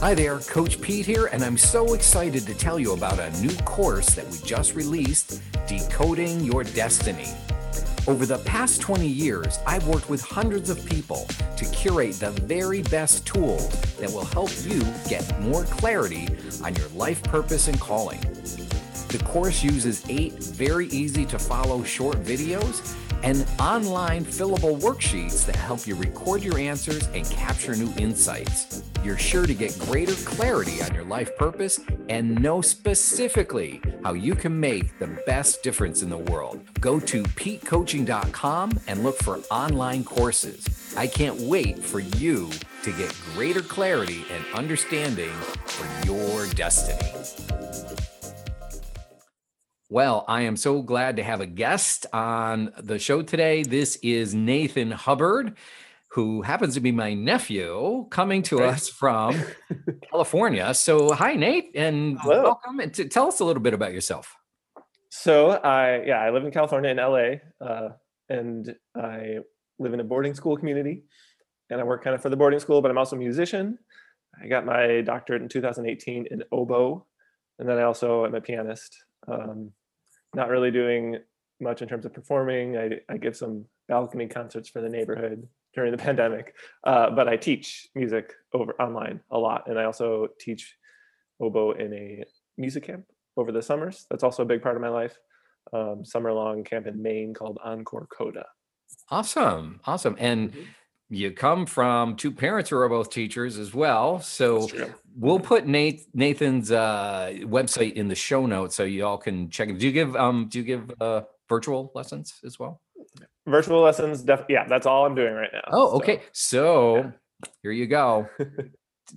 Hi 0.00 0.14
there, 0.14 0.38
Coach 0.38 0.80
Pete 0.80 1.06
here, 1.06 1.26
and 1.26 1.42
I'm 1.42 1.58
so 1.58 1.94
excited 1.94 2.46
to 2.46 2.54
tell 2.54 2.78
you 2.78 2.92
about 2.92 3.18
a 3.18 3.32
new 3.42 3.52
course 3.64 4.14
that 4.14 4.28
we 4.28 4.38
just 4.46 4.76
released 4.76 5.42
Decoding 5.66 6.38
Your 6.44 6.62
Destiny. 6.62 7.26
Over 8.06 8.24
the 8.24 8.38
past 8.38 8.80
20 8.80 9.08
years, 9.08 9.58
I've 9.66 9.88
worked 9.88 10.08
with 10.08 10.22
hundreds 10.22 10.70
of 10.70 10.86
people 10.86 11.26
to 11.56 11.64
curate 11.72 12.14
the 12.14 12.30
very 12.30 12.82
best 12.82 13.26
tools 13.26 13.68
that 13.98 14.08
will 14.08 14.24
help 14.26 14.50
you 14.62 14.80
get 15.08 15.40
more 15.40 15.64
clarity 15.64 16.28
on 16.62 16.76
your 16.76 16.88
life 16.90 17.20
purpose 17.24 17.66
and 17.66 17.80
calling. 17.80 18.20
The 19.08 19.20
course 19.24 19.64
uses 19.64 20.04
eight 20.08 20.34
very 20.34 20.86
easy 20.90 21.26
to 21.26 21.40
follow 21.40 21.82
short 21.82 22.22
videos 22.22 22.94
and 23.22 23.46
online 23.58 24.24
fillable 24.24 24.78
worksheets 24.80 25.44
that 25.46 25.56
help 25.56 25.86
you 25.86 25.94
record 25.94 26.42
your 26.42 26.58
answers 26.58 27.06
and 27.08 27.28
capture 27.30 27.74
new 27.74 27.92
insights. 27.96 28.82
You're 29.04 29.18
sure 29.18 29.46
to 29.46 29.54
get 29.54 29.78
greater 29.78 30.14
clarity 30.14 30.82
on 30.82 30.94
your 30.94 31.04
life 31.04 31.36
purpose 31.36 31.80
and 32.08 32.40
know 32.40 32.60
specifically 32.60 33.80
how 34.04 34.12
you 34.12 34.34
can 34.34 34.58
make 34.58 34.98
the 34.98 35.08
best 35.26 35.62
difference 35.62 36.02
in 36.02 36.10
the 36.10 36.18
world. 36.18 36.60
Go 36.80 37.00
to 37.00 37.22
petecoaching.com 37.22 38.80
and 38.86 39.02
look 39.02 39.18
for 39.18 39.38
online 39.50 40.04
courses. 40.04 40.94
I 40.96 41.06
can't 41.06 41.40
wait 41.40 41.78
for 41.78 42.00
you 42.00 42.50
to 42.82 42.92
get 42.92 43.14
greater 43.34 43.62
clarity 43.62 44.24
and 44.30 44.44
understanding 44.54 45.32
for 45.66 46.06
your 46.06 46.46
destiny. 46.48 47.57
Well, 49.90 50.26
I 50.28 50.42
am 50.42 50.58
so 50.58 50.82
glad 50.82 51.16
to 51.16 51.22
have 51.22 51.40
a 51.40 51.46
guest 51.46 52.04
on 52.12 52.74
the 52.78 52.98
show 52.98 53.22
today. 53.22 53.62
This 53.62 53.96
is 54.02 54.34
Nathan 54.34 54.90
Hubbard, 54.90 55.56
who 56.08 56.42
happens 56.42 56.74
to 56.74 56.80
be 56.80 56.92
my 56.92 57.14
nephew 57.14 58.06
coming 58.10 58.42
to 58.42 58.64
us 58.64 58.90
from 58.90 59.42
California. 60.10 60.74
So, 60.74 61.14
hi, 61.14 61.36
Nate, 61.36 61.70
and 61.74 62.18
Hello. 62.20 62.42
welcome. 62.42 62.80
And 62.80 62.92
t- 62.92 63.08
tell 63.08 63.28
us 63.28 63.40
a 63.40 63.46
little 63.46 63.62
bit 63.62 63.72
about 63.72 63.94
yourself. 63.94 64.36
So, 65.08 65.52
I 65.52 66.02
yeah, 66.04 66.20
I 66.20 66.28
live 66.32 66.44
in 66.44 66.50
California 66.50 66.90
in 66.90 66.98
LA, 66.98 67.66
uh, 67.66 67.92
and 68.28 68.76
I 68.94 69.38
live 69.78 69.94
in 69.94 70.00
a 70.00 70.04
boarding 70.04 70.34
school 70.34 70.58
community, 70.58 71.04
and 71.70 71.80
I 71.80 71.84
work 71.84 72.04
kind 72.04 72.14
of 72.14 72.20
for 72.20 72.28
the 72.28 72.36
boarding 72.36 72.60
school, 72.60 72.82
but 72.82 72.90
I'm 72.90 72.98
also 72.98 73.16
a 73.16 73.18
musician. 73.18 73.78
I 74.38 74.48
got 74.48 74.66
my 74.66 75.00
doctorate 75.00 75.40
in 75.40 75.48
2018 75.48 76.26
in 76.30 76.42
oboe, 76.52 77.06
and 77.58 77.66
then 77.66 77.78
I 77.78 77.84
also 77.84 78.26
am 78.26 78.34
a 78.34 78.40
pianist. 78.42 78.94
Um, 79.26 79.72
not 80.34 80.48
really 80.48 80.70
doing 80.70 81.18
much 81.60 81.82
in 81.82 81.88
terms 81.88 82.04
of 82.04 82.12
performing. 82.12 82.76
I, 82.76 83.00
I 83.08 83.16
give 83.16 83.36
some 83.36 83.64
balcony 83.88 84.26
concerts 84.26 84.68
for 84.68 84.80
the 84.80 84.88
neighborhood 84.88 85.46
during 85.74 85.92
the 85.92 85.98
pandemic, 86.08 86.54
uh, 86.84 87.10
but 87.10 87.28
I 87.28 87.36
teach 87.36 87.88
music 87.94 88.32
over 88.52 88.74
online 88.80 89.20
a 89.30 89.38
lot, 89.38 89.68
and 89.68 89.78
I 89.78 89.84
also 89.84 90.28
teach 90.38 90.76
oboe 91.40 91.72
in 91.72 91.92
a 91.92 92.24
music 92.56 92.84
camp 92.84 93.04
over 93.36 93.52
the 93.52 93.62
summers. 93.62 94.06
That's 94.10 94.24
also 94.24 94.42
a 94.42 94.46
big 94.46 94.62
part 94.62 94.76
of 94.76 94.82
my 94.82 94.88
life. 94.88 95.16
Um, 95.72 96.04
summer 96.04 96.32
long 96.32 96.64
camp 96.64 96.86
in 96.86 97.02
Maine 97.02 97.34
called 97.34 97.58
Encore 97.62 98.06
Coda. 98.10 98.46
Awesome, 99.10 99.80
awesome, 99.86 100.16
and. 100.18 100.52
Mm-hmm. 100.52 100.62
You 101.10 101.30
come 101.32 101.66
from 101.66 102.16
two 102.16 102.30
parents 102.30 102.70
who 102.70 102.76
are 102.76 102.88
both 102.88 103.10
teachers 103.10 103.58
as 103.58 103.72
well. 103.72 104.20
So 104.20 104.68
we'll 105.16 105.40
put 105.40 105.66
Nate 105.66 106.06
Nathan's 106.14 106.70
uh, 106.70 107.32
website 107.40 107.94
in 107.94 108.08
the 108.08 108.14
show 108.14 108.46
notes 108.46 108.74
so 108.74 108.84
you 108.84 109.06
all 109.06 109.18
can 109.18 109.48
check 109.50 109.68
it. 109.68 109.78
Do 109.78 109.86
you 109.86 109.92
give 109.92 110.14
um 110.16 110.48
do 110.48 110.58
you 110.58 110.64
give 110.64 110.92
uh, 111.00 111.22
virtual 111.48 111.90
lessons 111.94 112.34
as 112.44 112.58
well? 112.58 112.80
Virtual 113.46 113.80
lessons, 113.80 114.22
def- 114.22 114.44
yeah, 114.48 114.66
that's 114.68 114.86
all 114.86 115.06
I'm 115.06 115.14
doing 115.14 115.32
right 115.32 115.50
now. 115.52 115.62
Oh, 115.72 115.96
okay. 115.96 116.20
So, 116.32 116.96
yeah. 116.96 117.10
here 117.62 117.72
you 117.72 117.86
go. 117.86 118.28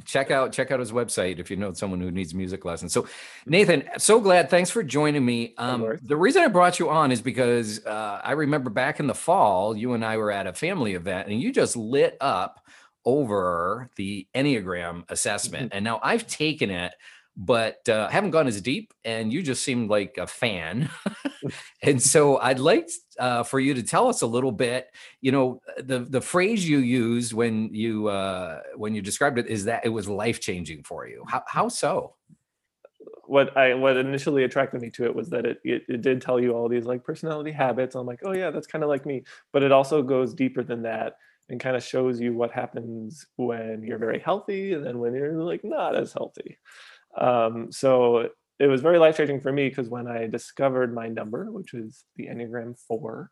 check 0.05 0.31
out 0.31 0.51
check 0.51 0.71
out 0.71 0.79
his 0.79 0.91
website 0.91 1.39
if 1.39 1.49
you 1.49 1.57
know 1.57 1.73
someone 1.73 1.99
who 1.99 2.11
needs 2.11 2.33
music 2.33 2.65
lessons. 2.65 2.93
So, 2.93 3.07
Nathan, 3.45 3.83
so 3.97 4.19
glad. 4.19 4.49
Thanks 4.49 4.69
for 4.69 4.83
joining 4.83 5.25
me. 5.25 5.53
Um, 5.57 5.97
the 6.01 6.17
reason 6.17 6.43
I 6.43 6.47
brought 6.47 6.79
you 6.79 6.89
on 6.89 7.11
is 7.11 7.21
because 7.21 7.85
uh, 7.85 8.21
I 8.23 8.33
remember 8.33 8.69
back 8.69 8.99
in 8.99 9.07
the 9.07 9.15
fall, 9.15 9.75
you 9.75 9.93
and 9.93 10.03
I 10.03 10.17
were 10.17 10.31
at 10.31 10.47
a 10.47 10.53
family 10.53 10.93
event, 10.93 11.29
and 11.29 11.41
you 11.41 11.51
just 11.51 11.75
lit 11.75 12.17
up 12.21 12.63
over 13.05 13.89
the 13.95 14.27
Enneagram 14.35 15.03
assessment, 15.09 15.69
mm-hmm. 15.69 15.77
and 15.77 15.83
now 15.83 15.99
I've 16.03 16.27
taken 16.27 16.69
it 16.69 16.93
but 17.43 17.89
uh, 17.89 18.07
haven't 18.09 18.29
gone 18.29 18.45
as 18.45 18.61
deep. 18.61 18.93
And 19.03 19.33
you 19.33 19.41
just 19.41 19.63
seemed 19.63 19.89
like 19.89 20.17
a 20.19 20.27
fan, 20.27 20.89
and 21.81 22.01
so 22.01 22.37
I'd 22.37 22.59
like 22.59 22.87
uh, 23.19 23.41
for 23.43 23.59
you 23.59 23.73
to 23.73 23.81
tell 23.81 24.07
us 24.07 24.21
a 24.21 24.27
little 24.27 24.51
bit. 24.51 24.87
You 25.21 25.31
know, 25.31 25.61
the 25.77 25.99
the 25.99 26.21
phrase 26.21 26.67
you 26.67 26.77
used 26.77 27.33
when 27.33 27.73
you 27.73 28.09
uh, 28.09 28.61
when 28.75 28.93
you 28.93 29.01
described 29.01 29.39
it 29.39 29.47
is 29.47 29.65
that 29.65 29.85
it 29.85 29.89
was 29.89 30.07
life 30.07 30.39
changing 30.39 30.83
for 30.83 31.07
you. 31.07 31.25
How 31.27 31.43
how 31.47 31.67
so? 31.67 32.15
What 33.25 33.57
I 33.57 33.73
what 33.73 33.97
initially 33.97 34.43
attracted 34.43 34.81
me 34.81 34.91
to 34.91 35.05
it 35.05 35.15
was 35.15 35.29
that 35.31 35.45
it, 35.45 35.59
it 35.63 35.83
it 35.89 36.01
did 36.01 36.21
tell 36.21 36.39
you 36.39 36.53
all 36.53 36.69
these 36.69 36.85
like 36.85 37.03
personality 37.03 37.51
habits. 37.51 37.95
I'm 37.95 38.05
like, 38.05 38.19
oh 38.23 38.33
yeah, 38.33 38.51
that's 38.51 38.67
kind 38.67 38.83
of 38.83 38.89
like 38.89 39.07
me. 39.07 39.23
But 39.51 39.63
it 39.63 39.71
also 39.71 40.03
goes 40.03 40.35
deeper 40.35 40.63
than 40.63 40.83
that 40.83 41.15
and 41.49 41.59
kind 41.59 41.75
of 41.75 41.83
shows 41.83 42.19
you 42.19 42.33
what 42.33 42.51
happens 42.51 43.25
when 43.35 43.83
you're 43.83 43.97
very 43.97 44.19
healthy 44.19 44.73
and 44.73 44.85
then 44.85 44.99
when 44.99 45.13
you're 45.13 45.33
like 45.33 45.61
not 45.63 45.95
as 45.95 46.13
healthy. 46.13 46.57
Um, 47.17 47.71
so 47.71 48.29
it 48.59 48.67
was 48.67 48.81
very 48.81 48.99
life 48.99 49.17
changing 49.17 49.41
for 49.41 49.51
me 49.51 49.69
because 49.69 49.89
when 49.89 50.07
I 50.07 50.27
discovered 50.27 50.93
my 50.93 51.07
number, 51.07 51.51
which 51.51 51.73
was 51.73 52.03
the 52.15 52.27
Enneagram 52.27 52.77
4, 52.87 53.31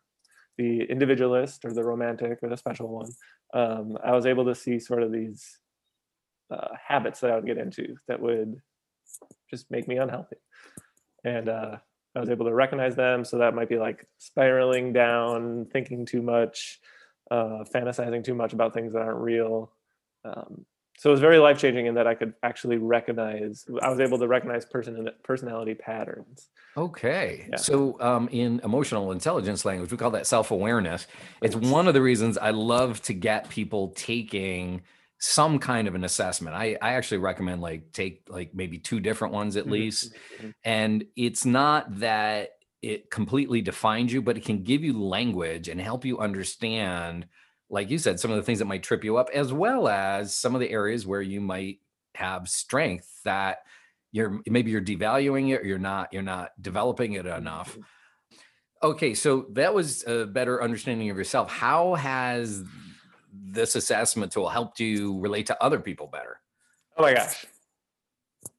the 0.58 0.82
individualist 0.82 1.64
or 1.64 1.72
the 1.72 1.84
romantic 1.84 2.38
or 2.42 2.48
the 2.48 2.56
special 2.56 2.88
one, 2.88 3.10
um, 3.54 3.96
I 4.04 4.12
was 4.12 4.26
able 4.26 4.44
to 4.46 4.54
see 4.54 4.78
sort 4.78 5.02
of 5.02 5.12
these 5.12 5.58
uh, 6.50 6.74
habits 6.86 7.20
that 7.20 7.30
I 7.30 7.36
would 7.36 7.46
get 7.46 7.58
into 7.58 7.96
that 8.08 8.20
would 8.20 8.60
just 9.48 9.70
make 9.70 9.88
me 9.88 9.98
unhealthy. 9.98 10.36
And 11.24 11.48
uh, 11.48 11.76
I 12.14 12.20
was 12.20 12.30
able 12.30 12.46
to 12.46 12.54
recognize 12.54 12.96
them. 12.96 13.24
So 13.24 13.38
that 13.38 13.54
might 13.54 13.68
be 13.68 13.78
like 13.78 14.06
spiraling 14.18 14.92
down, 14.92 15.66
thinking 15.72 16.06
too 16.06 16.22
much, 16.22 16.80
uh, 17.30 17.64
fantasizing 17.72 18.24
too 18.24 18.34
much 18.34 18.52
about 18.52 18.74
things 18.74 18.92
that 18.92 19.02
aren't 19.02 19.20
real. 19.20 19.72
Um, 20.24 20.66
so 21.00 21.08
it 21.08 21.12
was 21.12 21.20
very 21.20 21.38
life 21.38 21.58
changing 21.58 21.86
in 21.86 21.94
that 21.94 22.06
I 22.06 22.14
could 22.14 22.34
actually 22.42 22.76
recognize. 22.76 23.64
I 23.80 23.88
was 23.88 24.00
able 24.00 24.18
to 24.18 24.28
recognize 24.28 24.66
person 24.66 25.08
personality 25.22 25.72
patterns. 25.72 26.50
Okay, 26.76 27.46
yeah. 27.48 27.56
so 27.56 27.98
um, 28.00 28.28
in 28.30 28.60
emotional 28.62 29.10
intelligence 29.10 29.64
language, 29.64 29.90
we 29.90 29.96
call 29.96 30.10
that 30.10 30.26
self 30.26 30.50
awareness. 30.50 31.06
It's 31.40 31.56
one 31.56 31.88
of 31.88 31.94
the 31.94 32.02
reasons 32.02 32.36
I 32.36 32.50
love 32.50 33.00
to 33.04 33.14
get 33.14 33.48
people 33.48 33.94
taking 33.96 34.82
some 35.18 35.58
kind 35.58 35.88
of 35.88 35.94
an 35.94 36.04
assessment. 36.04 36.54
I, 36.54 36.76
I 36.82 36.92
actually 36.92 37.18
recommend 37.18 37.62
like 37.62 37.92
take 37.92 38.26
like 38.28 38.50
maybe 38.52 38.76
two 38.76 39.00
different 39.00 39.32
ones 39.32 39.56
at 39.56 39.62
mm-hmm. 39.62 39.72
least. 39.72 40.12
Mm-hmm. 40.36 40.50
And 40.64 41.04
it's 41.16 41.46
not 41.46 41.98
that 42.00 42.50
it 42.82 43.10
completely 43.10 43.62
defines 43.62 44.12
you, 44.12 44.20
but 44.20 44.36
it 44.36 44.44
can 44.44 44.64
give 44.64 44.84
you 44.84 45.02
language 45.02 45.68
and 45.68 45.80
help 45.80 46.04
you 46.04 46.18
understand 46.18 47.26
like 47.70 47.88
you 47.88 47.98
said, 47.98 48.20
some 48.20 48.30
of 48.30 48.36
the 48.36 48.42
things 48.42 48.58
that 48.58 48.66
might 48.66 48.82
trip 48.82 49.04
you 49.04 49.16
up, 49.16 49.30
as 49.32 49.52
well 49.52 49.88
as 49.88 50.34
some 50.34 50.54
of 50.54 50.60
the 50.60 50.70
areas 50.70 51.06
where 51.06 51.22
you 51.22 51.40
might 51.40 51.78
have 52.16 52.48
strength 52.48 53.22
that 53.24 53.58
you're 54.12 54.40
maybe 54.46 54.70
you're 54.70 54.82
devaluing 54.82 55.54
it 55.54 55.62
or 55.62 55.66
you're 55.66 55.78
not 55.78 56.12
you're 56.12 56.22
not 56.22 56.50
developing 56.60 57.12
it 57.12 57.26
enough. 57.26 57.72
Mm-hmm. 57.72 57.82
Okay, 58.82 59.14
so 59.14 59.46
that 59.52 59.72
was 59.74 60.04
a 60.06 60.26
better 60.26 60.62
understanding 60.62 61.10
of 61.10 61.16
yourself. 61.16 61.50
How 61.50 61.94
has 61.94 62.64
this 63.32 63.76
assessment 63.76 64.32
tool 64.32 64.48
helped 64.48 64.80
you 64.80 65.18
relate 65.20 65.46
to 65.46 65.62
other 65.62 65.78
people 65.80 66.06
better? 66.06 66.40
Oh 66.96 67.02
my 67.02 67.14
gosh. 67.14 67.46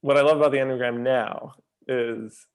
What 0.01 0.17
I 0.17 0.21
love 0.21 0.37
about 0.37 0.51
the 0.51 0.59
Enneagram 0.59 0.99
now 0.99 1.55
is 1.87 2.45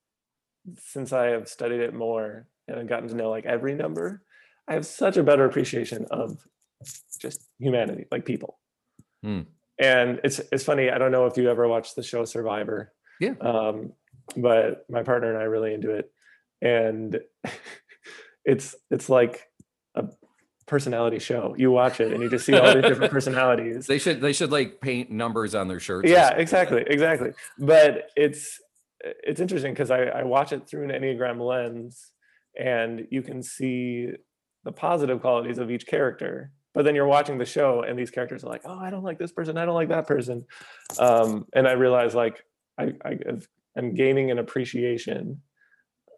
since 0.78 1.12
I 1.12 1.26
have 1.26 1.48
studied 1.48 1.80
it 1.80 1.92
more 1.92 2.46
and 2.68 2.78
I've 2.78 2.88
gotten 2.88 3.08
to 3.08 3.14
know 3.16 3.30
like 3.30 3.46
every 3.46 3.74
number, 3.74 4.22
I 4.68 4.74
have 4.74 4.86
such 4.86 5.16
a 5.16 5.22
better 5.22 5.44
appreciation 5.44 6.06
of 6.10 6.38
just 7.20 7.48
humanity, 7.58 8.06
like 8.10 8.24
people. 8.24 8.58
Mm. 9.24 9.46
And 9.78 10.20
it's 10.24 10.40
it's 10.52 10.64
funny. 10.64 10.90
I 10.90 10.98
don't 10.98 11.12
know 11.12 11.26
if 11.26 11.36
you 11.36 11.50
ever 11.50 11.68
watched 11.68 11.96
the 11.96 12.02
show 12.02 12.24
Survivor. 12.24 12.92
Yeah. 13.20 13.34
Um, 13.40 13.92
but 14.36 14.84
my 14.88 15.02
partner 15.02 15.30
and 15.30 15.38
I 15.38 15.44
really 15.44 15.74
into 15.74 15.90
it, 15.90 16.10
and 16.62 17.20
it's 18.44 18.74
it's 18.90 19.08
like 19.08 19.42
a 19.94 20.04
personality 20.66 21.18
show. 21.18 21.54
You 21.56 21.70
watch 21.70 22.00
it 22.00 22.12
and 22.12 22.22
you 22.22 22.28
just 22.28 22.44
see 22.44 22.54
all 22.54 22.74
these 22.74 22.82
different 22.82 23.12
personalities. 23.18 23.86
They 23.86 23.98
should 23.98 24.20
they 24.20 24.32
should 24.32 24.50
like 24.50 24.80
paint 24.80 25.10
numbers 25.10 25.54
on 25.54 25.68
their 25.68 25.80
shirts. 25.80 26.10
Yeah, 26.10 26.30
exactly, 26.30 26.84
exactly. 26.86 27.30
But 27.58 28.10
it's 28.16 28.60
it's 29.00 29.40
interesting 29.40 29.72
because 29.72 29.90
I, 29.90 30.04
I 30.04 30.24
watch 30.24 30.52
it 30.52 30.68
through 30.68 30.84
an 30.84 30.90
Enneagram 30.90 31.40
lens 31.40 32.12
and 32.58 33.06
you 33.10 33.22
can 33.22 33.42
see 33.42 34.08
the 34.66 34.72
positive 34.72 35.20
qualities 35.20 35.58
of 35.58 35.70
each 35.70 35.86
character. 35.86 36.50
But 36.74 36.84
then 36.84 36.94
you're 36.94 37.06
watching 37.06 37.38
the 37.38 37.46
show 37.46 37.84
and 37.88 37.96
these 37.98 38.10
characters 38.10 38.44
are 38.44 38.48
like 38.48 38.62
oh 38.66 38.78
i 38.78 38.90
don't 38.90 39.04
like 39.04 39.18
this 39.18 39.32
person. 39.32 39.56
I 39.56 39.64
don't 39.64 39.76
like 39.76 39.88
that 39.88 40.06
person. 40.06 40.44
Um, 40.98 41.46
and 41.54 41.66
i 41.66 41.72
realize 41.72 42.14
like 42.14 42.42
I, 42.78 42.92
I 43.02 43.18
am 43.78 43.94
gaining 43.94 44.30
an 44.30 44.38
appreciation 44.38 45.40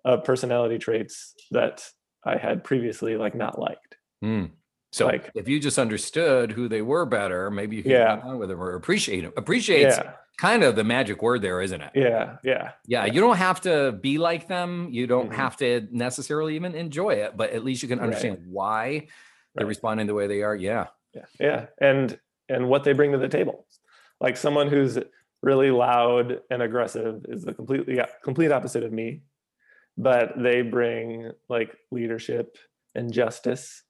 of 0.04 0.24
personality 0.24 0.78
traits 0.78 1.34
that 1.52 1.84
i 2.24 2.36
had 2.36 2.64
previously 2.64 3.16
like 3.16 3.36
not 3.36 3.60
liked. 3.60 3.96
Mm. 4.24 4.50
So 4.90 5.06
like 5.06 5.30
if 5.34 5.48
you 5.48 5.60
just 5.60 5.78
understood 5.78 6.52
who 6.52 6.68
they 6.68 6.82
were 6.82 7.04
better 7.04 7.50
maybe 7.50 7.76
you 7.76 7.82
could 7.82 7.92
yeah. 7.92 8.16
get 8.16 8.24
on 8.24 8.38
with 8.38 8.48
them 8.48 8.60
or 8.60 8.74
appreciate 8.74 9.22
them 9.22 9.32
appreciate 9.36 9.82
yeah 9.82 10.12
kind 10.38 10.62
of 10.62 10.76
the 10.76 10.84
magic 10.84 11.20
word 11.20 11.42
there, 11.42 11.60
isn't 11.60 11.80
it? 11.80 11.90
Yeah, 11.94 12.36
yeah, 12.42 12.72
yeah. 12.86 13.04
You 13.04 13.20
don't 13.20 13.36
have 13.36 13.60
to 13.62 13.92
be 13.92 14.16
like 14.16 14.48
them. 14.48 14.88
You 14.90 15.06
don't 15.06 15.26
mm-hmm. 15.26 15.34
have 15.34 15.56
to 15.58 15.86
necessarily 15.90 16.54
even 16.54 16.74
enjoy 16.74 17.10
it, 17.10 17.36
but 17.36 17.50
at 17.50 17.64
least 17.64 17.82
you 17.82 17.88
can 17.88 18.00
understand 18.00 18.38
right. 18.38 18.48
why 18.48 18.84
right. 18.86 19.08
they're 19.56 19.66
responding 19.66 20.06
the 20.06 20.14
way 20.14 20.26
they 20.26 20.42
are. 20.42 20.56
Yeah, 20.56 20.86
yeah, 21.12 21.24
yeah, 21.38 21.66
and 21.80 22.18
and 22.48 22.68
what 22.68 22.84
they 22.84 22.94
bring 22.94 23.12
to 23.12 23.18
the 23.18 23.28
table. 23.28 23.66
Like 24.20 24.36
someone 24.36 24.68
who's 24.68 24.98
really 25.42 25.70
loud 25.70 26.40
and 26.50 26.62
aggressive 26.62 27.26
is 27.28 27.44
the 27.44 27.52
completely 27.52 28.00
complete 28.24 28.50
opposite 28.50 28.84
of 28.84 28.92
me, 28.92 29.22
but 29.96 30.32
they 30.36 30.62
bring 30.62 31.32
like 31.48 31.76
leadership 31.90 32.56
and 32.94 33.12
justice 33.12 33.82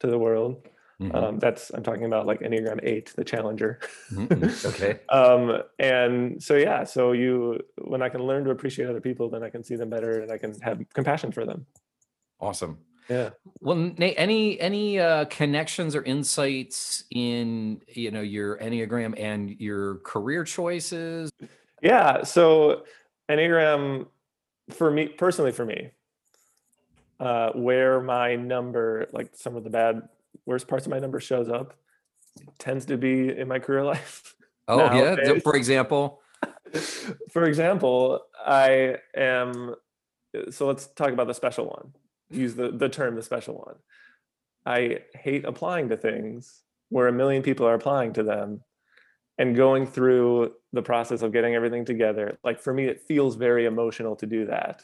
to 0.00 0.06
the 0.06 0.18
world 0.18 0.66
Mm-hmm. 1.00 1.14
Um, 1.14 1.38
that's 1.38 1.70
I'm 1.74 1.82
talking 1.82 2.06
about 2.06 2.26
like 2.26 2.40
Enneagram 2.40 2.80
Eight, 2.82 3.12
the 3.16 3.24
Challenger. 3.24 3.80
mm-hmm. 4.10 4.66
Okay. 4.68 5.00
um, 5.10 5.62
and 5.78 6.42
so 6.42 6.56
yeah, 6.56 6.84
so 6.84 7.12
you 7.12 7.60
when 7.82 8.00
I 8.00 8.08
can 8.08 8.22
learn 8.22 8.44
to 8.44 8.50
appreciate 8.50 8.88
other 8.88 9.00
people, 9.00 9.28
then 9.28 9.42
I 9.42 9.50
can 9.50 9.62
see 9.62 9.76
them 9.76 9.90
better 9.90 10.22
and 10.22 10.32
I 10.32 10.38
can 10.38 10.58
have 10.60 10.80
compassion 10.94 11.32
for 11.32 11.44
them. 11.44 11.66
Awesome. 12.40 12.78
Yeah. 13.10 13.30
Well, 13.60 13.76
Nate, 13.76 14.14
any 14.16 14.58
any 14.58 14.98
uh, 14.98 15.26
connections 15.26 15.94
or 15.94 16.02
insights 16.02 17.04
in 17.10 17.82
you 17.88 18.10
know 18.10 18.22
your 18.22 18.56
Enneagram 18.58 19.20
and 19.20 19.50
your 19.60 19.96
career 19.96 20.44
choices? 20.44 21.30
Yeah. 21.82 22.22
So 22.22 22.84
Enneagram, 23.30 24.06
for 24.70 24.90
me 24.90 25.08
personally, 25.08 25.52
for 25.52 25.66
me, 25.66 25.90
uh, 27.20 27.50
where 27.52 28.00
my 28.00 28.36
number, 28.36 29.08
like 29.12 29.30
some 29.34 29.56
of 29.56 29.64
the 29.64 29.70
bad 29.70 30.08
worst 30.44 30.68
parts 30.68 30.86
of 30.86 30.90
my 30.90 30.98
number 30.98 31.20
shows 31.20 31.48
up 31.48 31.74
tends 32.58 32.86
to 32.86 32.96
be 32.96 33.36
in 33.36 33.48
my 33.48 33.58
career 33.58 33.84
life. 33.94 34.34
Oh 34.68 34.78
yeah. 34.78 35.38
For 35.40 35.56
example. 35.56 36.20
For 37.30 37.44
example, 37.44 38.20
I 38.44 38.96
am 39.16 39.76
so 40.50 40.66
let's 40.66 40.88
talk 40.88 41.10
about 41.10 41.28
the 41.28 41.34
special 41.34 41.66
one. 41.66 41.92
Use 42.28 42.54
the, 42.54 42.70
the 42.70 42.88
term 42.88 43.14
the 43.14 43.22
special 43.22 43.54
one. 43.54 43.76
I 44.66 45.00
hate 45.14 45.44
applying 45.44 45.88
to 45.90 45.96
things 45.96 46.62
where 46.88 47.08
a 47.08 47.12
million 47.12 47.42
people 47.42 47.66
are 47.66 47.74
applying 47.74 48.12
to 48.14 48.22
them 48.22 48.62
and 49.38 49.54
going 49.54 49.86
through 49.86 50.52
the 50.72 50.82
process 50.82 51.22
of 51.22 51.32
getting 51.32 51.54
everything 51.54 51.84
together. 51.84 52.38
Like 52.42 52.60
for 52.60 52.74
me, 52.74 52.86
it 52.86 53.02
feels 53.02 53.36
very 53.36 53.66
emotional 53.66 54.16
to 54.16 54.26
do 54.26 54.46
that. 54.46 54.82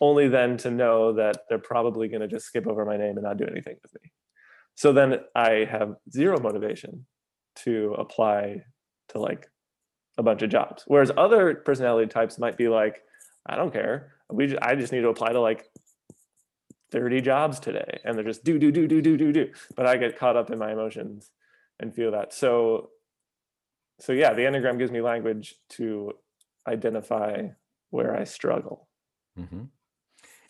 Only 0.00 0.28
then 0.28 0.56
to 0.58 0.70
know 0.70 1.12
that 1.12 1.42
they're 1.48 1.58
probably 1.58 2.08
going 2.08 2.22
to 2.22 2.28
just 2.28 2.46
skip 2.46 2.66
over 2.66 2.84
my 2.84 2.96
name 2.96 3.16
and 3.16 3.22
not 3.22 3.36
do 3.36 3.44
anything 3.44 3.76
with 3.82 3.94
me. 4.02 4.12
So 4.74 4.92
then 4.92 5.20
I 5.34 5.68
have 5.70 5.96
zero 6.10 6.40
motivation 6.40 7.06
to 7.64 7.94
apply 7.98 8.62
to 9.10 9.18
like 9.18 9.48
a 10.16 10.22
bunch 10.22 10.42
of 10.42 10.50
jobs. 10.50 10.84
Whereas 10.86 11.10
other 11.16 11.54
personality 11.54 12.08
types 12.08 12.38
might 12.38 12.56
be 12.56 12.68
like, 12.68 13.02
I 13.46 13.56
don't 13.56 13.72
care. 13.72 14.14
We 14.30 14.46
just, 14.46 14.62
I 14.62 14.74
just 14.74 14.92
need 14.92 15.02
to 15.02 15.08
apply 15.08 15.32
to 15.32 15.40
like 15.40 15.66
30 16.90 17.20
jobs 17.20 17.60
today 17.60 18.00
and 18.04 18.16
they're 18.16 18.24
just 18.24 18.44
do 18.44 18.58
do 18.58 18.72
do 18.72 18.86
do 18.86 19.00
do 19.00 19.16
do 19.16 19.32
do 19.32 19.50
but 19.76 19.86
i 19.86 19.96
get 19.96 20.18
caught 20.18 20.36
up 20.36 20.50
in 20.50 20.58
my 20.58 20.72
emotions 20.72 21.30
and 21.78 21.94
feel 21.94 22.10
that 22.10 22.32
so 22.32 22.90
so 24.00 24.12
yeah 24.12 24.32
the 24.32 24.42
enneagram 24.42 24.78
gives 24.78 24.90
me 24.90 25.00
language 25.00 25.54
to 25.68 26.12
identify 26.66 27.42
where 27.90 28.16
i 28.16 28.24
struggle 28.24 28.88
mm-hmm. 29.38 29.64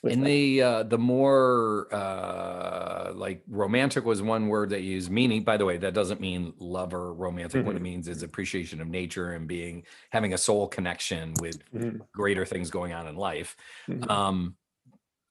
In 0.02 0.22
the 0.22 0.62
uh, 0.62 0.82
the 0.84 0.96
more 0.98 1.88
uh, 1.92 3.12
like 3.14 3.42
romantic 3.48 4.04
was 4.04 4.22
one 4.22 4.48
word 4.48 4.70
that 4.70 4.80
you 4.80 4.92
use 4.92 5.10
meaning 5.10 5.44
by 5.44 5.56
the 5.56 5.64
way 5.64 5.76
that 5.76 5.92
doesn't 5.92 6.20
mean 6.20 6.54
lover 6.58 7.12
romantic 7.12 7.58
mm-hmm. 7.58 7.66
what 7.66 7.76
it 7.76 7.78
mm-hmm. 7.78 7.84
means 7.84 8.08
is 8.08 8.22
appreciation 8.22 8.80
of 8.80 8.88
nature 8.88 9.32
and 9.32 9.46
being 9.46 9.82
having 10.10 10.32
a 10.32 10.38
soul 10.38 10.66
connection 10.66 11.34
with 11.40 11.62
mm-hmm. 11.74 11.98
greater 12.14 12.46
things 12.46 12.70
going 12.70 12.92
on 12.92 13.06
in 13.06 13.14
life 13.14 13.56
mm-hmm. 13.88 14.10
um, 14.10 14.54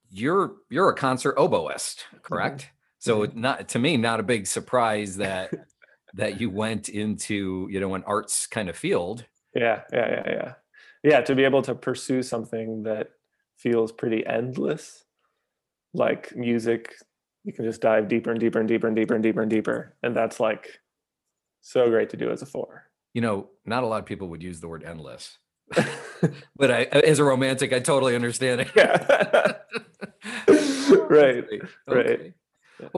you're 0.10 0.56
you're 0.70 0.90
a 0.90 0.96
concert 0.96 1.38
oboist, 1.38 2.04
correct? 2.22 2.62
Mm-hmm. 2.62 2.76
So 3.00 3.22
mm-hmm. 3.22 3.42
not 3.42 3.70
to 3.70 3.80
me, 3.80 3.98
not 3.98 4.20
a 4.20 4.24
big 4.24 4.48
surprise 4.48 5.18
that 5.18 5.54
that 6.14 6.42
you 6.42 6.50
went 6.50 6.90
into 6.90 7.68
you 7.70 7.80
know 7.80 7.96
an 7.96 8.04
arts 8.06 8.48
kind 8.48 8.70
of 8.70 8.76
field. 8.76 9.26
Yeah, 9.56 9.82
yeah, 9.92 10.10
yeah, 10.10 10.24
yeah, 10.28 10.54
yeah. 11.04 11.22
To 11.22 11.36
be 11.36 11.44
able 11.44 11.62
to 11.64 11.76
pursue 11.76 12.22
something 12.22 12.84
that 12.84 13.12
feels 13.60 13.92
pretty 13.92 14.26
endless, 14.26 15.04
like 15.94 16.36
music, 16.36 16.96
you 17.44 17.54
can 17.54 17.66
just 17.66 17.82
dive 17.82 18.08
deeper 18.08 18.32
and 18.32 18.40
deeper 18.40 18.60
and 18.60 18.68
deeper 18.68 18.88
and 18.88 18.96
deeper 18.96 19.14
and 19.14 19.24
deeper 19.24 19.42
and 19.42 19.50
deeper, 19.50 19.96
and 20.04 20.16
that's 20.16 20.40
like 20.40 20.80
so 21.62 21.90
great 21.90 22.10
to 22.10 22.18
do 22.18 22.32
as 22.32 22.42
a 22.42 22.46
four. 22.46 22.86
You 23.14 23.22
know, 23.22 23.50
not 23.66 23.84
a 23.84 23.88
lot 23.88 24.00
of 24.00 24.06
people 24.06 24.28
would 24.30 24.44
use 24.44 24.60
the 24.60 24.68
word 24.68 24.84
endless. 24.84 25.38
but 26.56 26.72
I, 26.72 26.84
as 26.86 27.20
a 27.20 27.24
romantic, 27.24 27.74
I 27.74 27.80
totally 27.80 28.16
understand 28.16 28.62
it. 28.62 28.70
Yeah. 28.76 29.56
right. 31.10 31.44
Okay. 31.44 31.60
Right. 31.88 32.34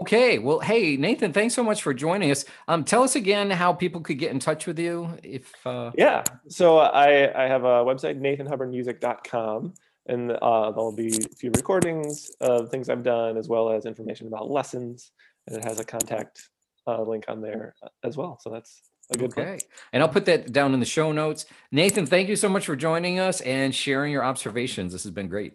Okay. 0.01 0.39
Well, 0.39 0.59
hey, 0.59 0.95
Nathan, 0.95 1.33
thanks 1.33 1.53
so 1.53 1.63
much 1.63 1.81
for 1.81 1.93
joining 1.93 2.29
us. 2.31 2.45
Um, 2.67 2.83
tell 2.83 3.03
us 3.03 3.15
again 3.15 3.49
how 3.49 3.73
people 3.73 4.01
could 4.01 4.19
get 4.19 4.31
in 4.31 4.39
touch 4.39 4.67
with 4.67 4.77
you 4.77 5.17
if 5.23 5.53
uh... 5.65 5.91
Yeah. 5.97 6.23
So 6.47 6.79
I 6.79 7.45
I 7.45 7.47
have 7.47 7.63
a 7.63 7.83
website, 7.83 8.19
nathanhubbardmusic.com, 8.19 9.73
and 10.07 10.31
uh, 10.31 10.71
there'll 10.71 10.95
be 10.95 11.15
a 11.15 11.35
few 11.35 11.51
recordings 11.55 12.31
of 12.41 12.69
things 12.69 12.89
I've 12.89 13.03
done 13.03 13.37
as 13.37 13.47
well 13.47 13.71
as 13.71 13.85
information 13.85 14.27
about 14.27 14.49
lessons. 14.49 15.11
And 15.47 15.57
it 15.57 15.63
has 15.65 15.79
a 15.79 15.83
contact 15.83 16.49
uh, 16.87 17.01
link 17.01 17.25
on 17.27 17.41
there 17.41 17.75
uh, 17.83 17.89
as 18.03 18.17
well. 18.17 18.39
So 18.41 18.49
that's 18.49 18.81
a 19.11 19.17
good 19.17 19.31
okay. 19.31 19.59
And 19.93 20.01
I'll 20.01 20.09
put 20.09 20.25
that 20.25 20.51
down 20.51 20.73
in 20.73 20.79
the 20.79 20.85
show 20.85 21.11
notes. 21.11 21.45
Nathan, 21.71 22.05
thank 22.05 22.29
you 22.29 22.35
so 22.35 22.49
much 22.49 22.65
for 22.65 22.75
joining 22.75 23.19
us 23.19 23.41
and 23.41 23.73
sharing 23.73 24.11
your 24.11 24.23
observations. 24.23 24.93
This 24.93 25.03
has 25.03 25.11
been 25.11 25.27
great. 25.27 25.53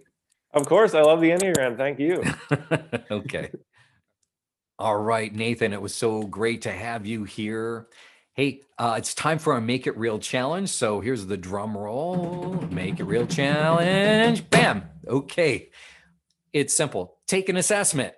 Of 0.52 0.66
course. 0.66 0.94
I 0.94 1.02
love 1.02 1.20
the 1.20 1.30
Enneagram. 1.30 1.76
Thank 1.76 1.98
you. 1.98 2.22
okay. 3.10 3.50
All 4.78 4.98
right, 4.98 5.34
Nathan, 5.34 5.72
it 5.72 5.80
was 5.80 5.94
so 5.94 6.22
great 6.22 6.62
to 6.62 6.70
have 6.70 7.06
you 7.06 7.24
here. 7.24 7.86
Hey, 8.36 8.60
uh, 8.78 8.94
it's 8.98 9.14
time 9.14 9.38
for 9.38 9.54
our 9.54 9.60
Make 9.60 9.86
It 9.86 9.96
Real 9.96 10.18
challenge. 10.18 10.68
So 10.68 11.00
here's 11.00 11.26
the 11.26 11.38
drum 11.38 11.76
roll 11.76 12.62
Make 12.70 13.00
It 13.00 13.04
Real 13.04 13.26
challenge. 13.26 14.48
Bam. 14.50 14.84
Okay. 15.08 15.70
It's 16.52 16.74
simple. 16.74 17.16
Take 17.26 17.48
an 17.48 17.56
assessment. 17.56 18.14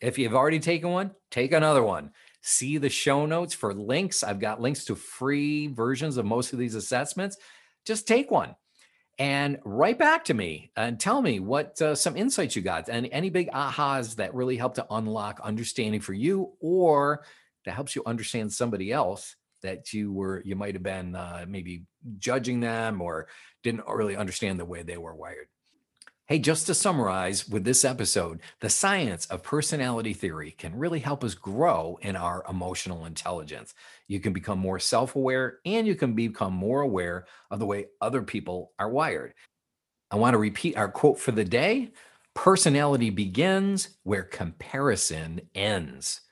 If 0.00 0.18
you've 0.18 0.34
already 0.34 0.58
taken 0.58 0.90
one, 0.90 1.12
take 1.30 1.52
another 1.52 1.82
one 1.82 2.10
see 2.46 2.76
the 2.76 2.90
show 2.90 3.24
notes 3.24 3.54
for 3.54 3.72
links. 3.72 4.22
I've 4.22 4.38
got 4.38 4.60
links 4.60 4.84
to 4.84 4.94
free 4.94 5.66
versions 5.66 6.18
of 6.18 6.26
most 6.26 6.52
of 6.52 6.58
these 6.58 6.74
assessments. 6.74 7.38
Just 7.86 8.06
take 8.06 8.30
one 8.30 8.54
and 9.18 9.58
write 9.64 9.98
back 9.98 10.24
to 10.26 10.34
me 10.34 10.70
and 10.76 11.00
tell 11.00 11.22
me 11.22 11.40
what 11.40 11.80
uh, 11.80 11.94
some 11.94 12.18
insights 12.18 12.54
you 12.54 12.60
got 12.60 12.90
and 12.90 13.08
any 13.12 13.30
big 13.30 13.50
ahas 13.50 14.16
that 14.16 14.34
really 14.34 14.58
help 14.58 14.74
to 14.74 14.86
unlock 14.90 15.40
understanding 15.42 16.02
for 16.02 16.12
you 16.12 16.52
or 16.60 17.24
that 17.64 17.72
helps 17.72 17.96
you 17.96 18.02
understand 18.04 18.52
somebody 18.52 18.92
else 18.92 19.36
that 19.64 19.92
you 19.92 20.12
were 20.12 20.40
you 20.44 20.54
might 20.54 20.74
have 20.74 20.82
been 20.84 21.16
uh, 21.16 21.44
maybe 21.48 21.82
judging 22.18 22.60
them 22.60 23.00
or 23.00 23.26
didn't 23.64 23.84
really 23.88 24.16
understand 24.16 24.60
the 24.60 24.64
way 24.64 24.82
they 24.82 24.98
were 24.98 25.14
wired 25.14 25.48
Hey, 26.26 26.38
just 26.38 26.66
to 26.68 26.74
summarize 26.74 27.46
with 27.50 27.64
this 27.64 27.84
episode, 27.84 28.40
the 28.60 28.70
science 28.70 29.26
of 29.26 29.42
personality 29.42 30.14
theory 30.14 30.52
can 30.52 30.74
really 30.74 31.00
help 31.00 31.22
us 31.22 31.34
grow 31.34 31.98
in 32.00 32.16
our 32.16 32.42
emotional 32.48 33.04
intelligence. 33.04 33.74
You 34.08 34.20
can 34.20 34.32
become 34.32 34.58
more 34.58 34.78
self 34.78 35.16
aware 35.16 35.58
and 35.66 35.86
you 35.86 35.94
can 35.94 36.14
become 36.14 36.54
more 36.54 36.80
aware 36.80 37.26
of 37.50 37.58
the 37.58 37.66
way 37.66 37.88
other 38.00 38.22
people 38.22 38.72
are 38.78 38.88
wired. 38.88 39.34
I 40.10 40.16
want 40.16 40.32
to 40.32 40.38
repeat 40.38 40.78
our 40.78 40.88
quote 40.88 41.18
for 41.18 41.32
the 41.32 41.44
day 41.44 41.92
Personality 42.32 43.10
begins 43.10 43.90
where 44.04 44.22
comparison 44.22 45.42
ends. 45.54 46.22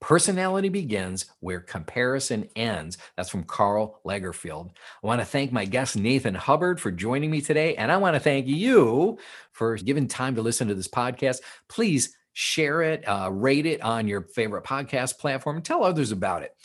Personality 0.00 0.70
begins 0.70 1.26
where 1.40 1.60
comparison 1.60 2.48
ends. 2.56 2.96
That's 3.16 3.28
from 3.28 3.44
Karl 3.44 4.00
Lagerfeld. 4.06 4.70
I 5.02 5.06
want 5.06 5.20
to 5.20 5.26
thank 5.26 5.52
my 5.52 5.66
guest, 5.66 5.96
Nathan 5.96 6.34
Hubbard, 6.34 6.80
for 6.80 6.90
joining 6.90 7.30
me 7.30 7.42
today. 7.42 7.76
And 7.76 7.92
I 7.92 7.98
want 7.98 8.14
to 8.14 8.20
thank 8.20 8.46
you 8.46 9.18
for 9.52 9.76
giving 9.76 10.08
time 10.08 10.34
to 10.36 10.42
listen 10.42 10.68
to 10.68 10.74
this 10.74 10.88
podcast. 10.88 11.40
Please 11.68 12.16
share 12.32 12.80
it, 12.80 13.06
uh, 13.06 13.30
rate 13.30 13.66
it 13.66 13.82
on 13.82 14.08
your 14.08 14.22
favorite 14.22 14.64
podcast 14.64 15.18
platform, 15.18 15.56
and 15.56 15.64
tell 15.64 15.84
others 15.84 16.12
about 16.12 16.42
it. 16.42 16.56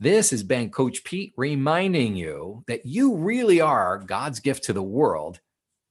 This 0.00 0.30
has 0.30 0.42
been 0.42 0.70
Coach 0.70 1.04
Pete 1.04 1.32
reminding 1.36 2.16
you 2.16 2.64
that 2.66 2.84
you 2.84 3.14
really 3.14 3.60
are 3.60 3.98
God's 3.98 4.40
gift 4.40 4.64
to 4.64 4.72
the 4.72 4.82
world. 4.82 5.38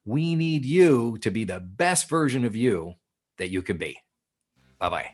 We 0.04 0.36
need 0.36 0.66
you 0.66 1.18
to 1.20 1.32
be 1.32 1.46
the 1.46 1.62
best 1.62 2.10
version 2.10 2.44
of 2.44 2.54
you 2.54 2.96
that 3.38 3.50
you 3.50 3.62
can 3.62 3.78
be. 3.78 3.98
Bye 4.80 4.90
bye. 4.90 5.14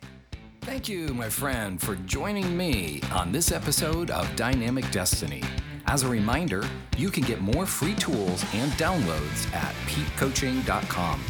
Thank 0.68 0.90
you, 0.90 1.14
my 1.14 1.30
friend, 1.30 1.82
for 1.82 1.96
joining 1.96 2.58
me 2.58 3.00
on 3.14 3.32
this 3.32 3.54
episode 3.54 4.12
of 4.12 4.36
Dynamic 4.36 4.92
Destiny. 4.92 5.42
As 5.86 6.04
a 6.04 6.10
reminder, 6.10 6.68
you 6.98 7.10
can 7.10 7.24
get 7.24 7.40
more 7.40 7.66
free 7.66 7.96
tools 7.96 8.44
and 8.54 8.70
downloads 8.74 9.50
at 9.56 9.74
petecoaching.com. 9.86 11.24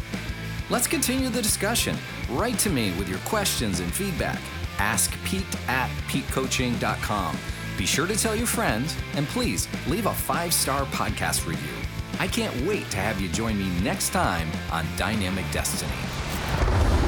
Let's 0.70 0.88
continue 0.88 1.28
the 1.28 1.40
discussion. 1.40 1.96
Write 2.28 2.58
to 2.58 2.68
me 2.68 2.90
with 2.98 3.08
your 3.08 3.20
questions 3.20 3.78
and 3.78 3.94
feedback. 3.94 4.40
Ask 4.78 5.16
Pete 5.24 5.46
at 5.68 5.88
petecoaching.com. 6.08 7.38
Be 7.78 7.86
sure 7.86 8.08
to 8.08 8.16
tell 8.16 8.34
your 8.34 8.48
friends, 8.48 8.96
and 9.14 9.24
please 9.28 9.68
leave 9.86 10.06
a 10.06 10.14
five 10.14 10.52
star 10.52 10.84
podcast 10.86 11.46
review. 11.46 11.78
I 12.18 12.26
can't 12.26 12.66
wait 12.66 12.90
to 12.90 12.96
have 12.96 13.20
you 13.20 13.28
join 13.28 13.56
me 13.56 13.70
next 13.82 14.10
time 14.10 14.48
on 14.72 14.84
Dynamic 14.96 15.44
Destiny. 15.52 17.07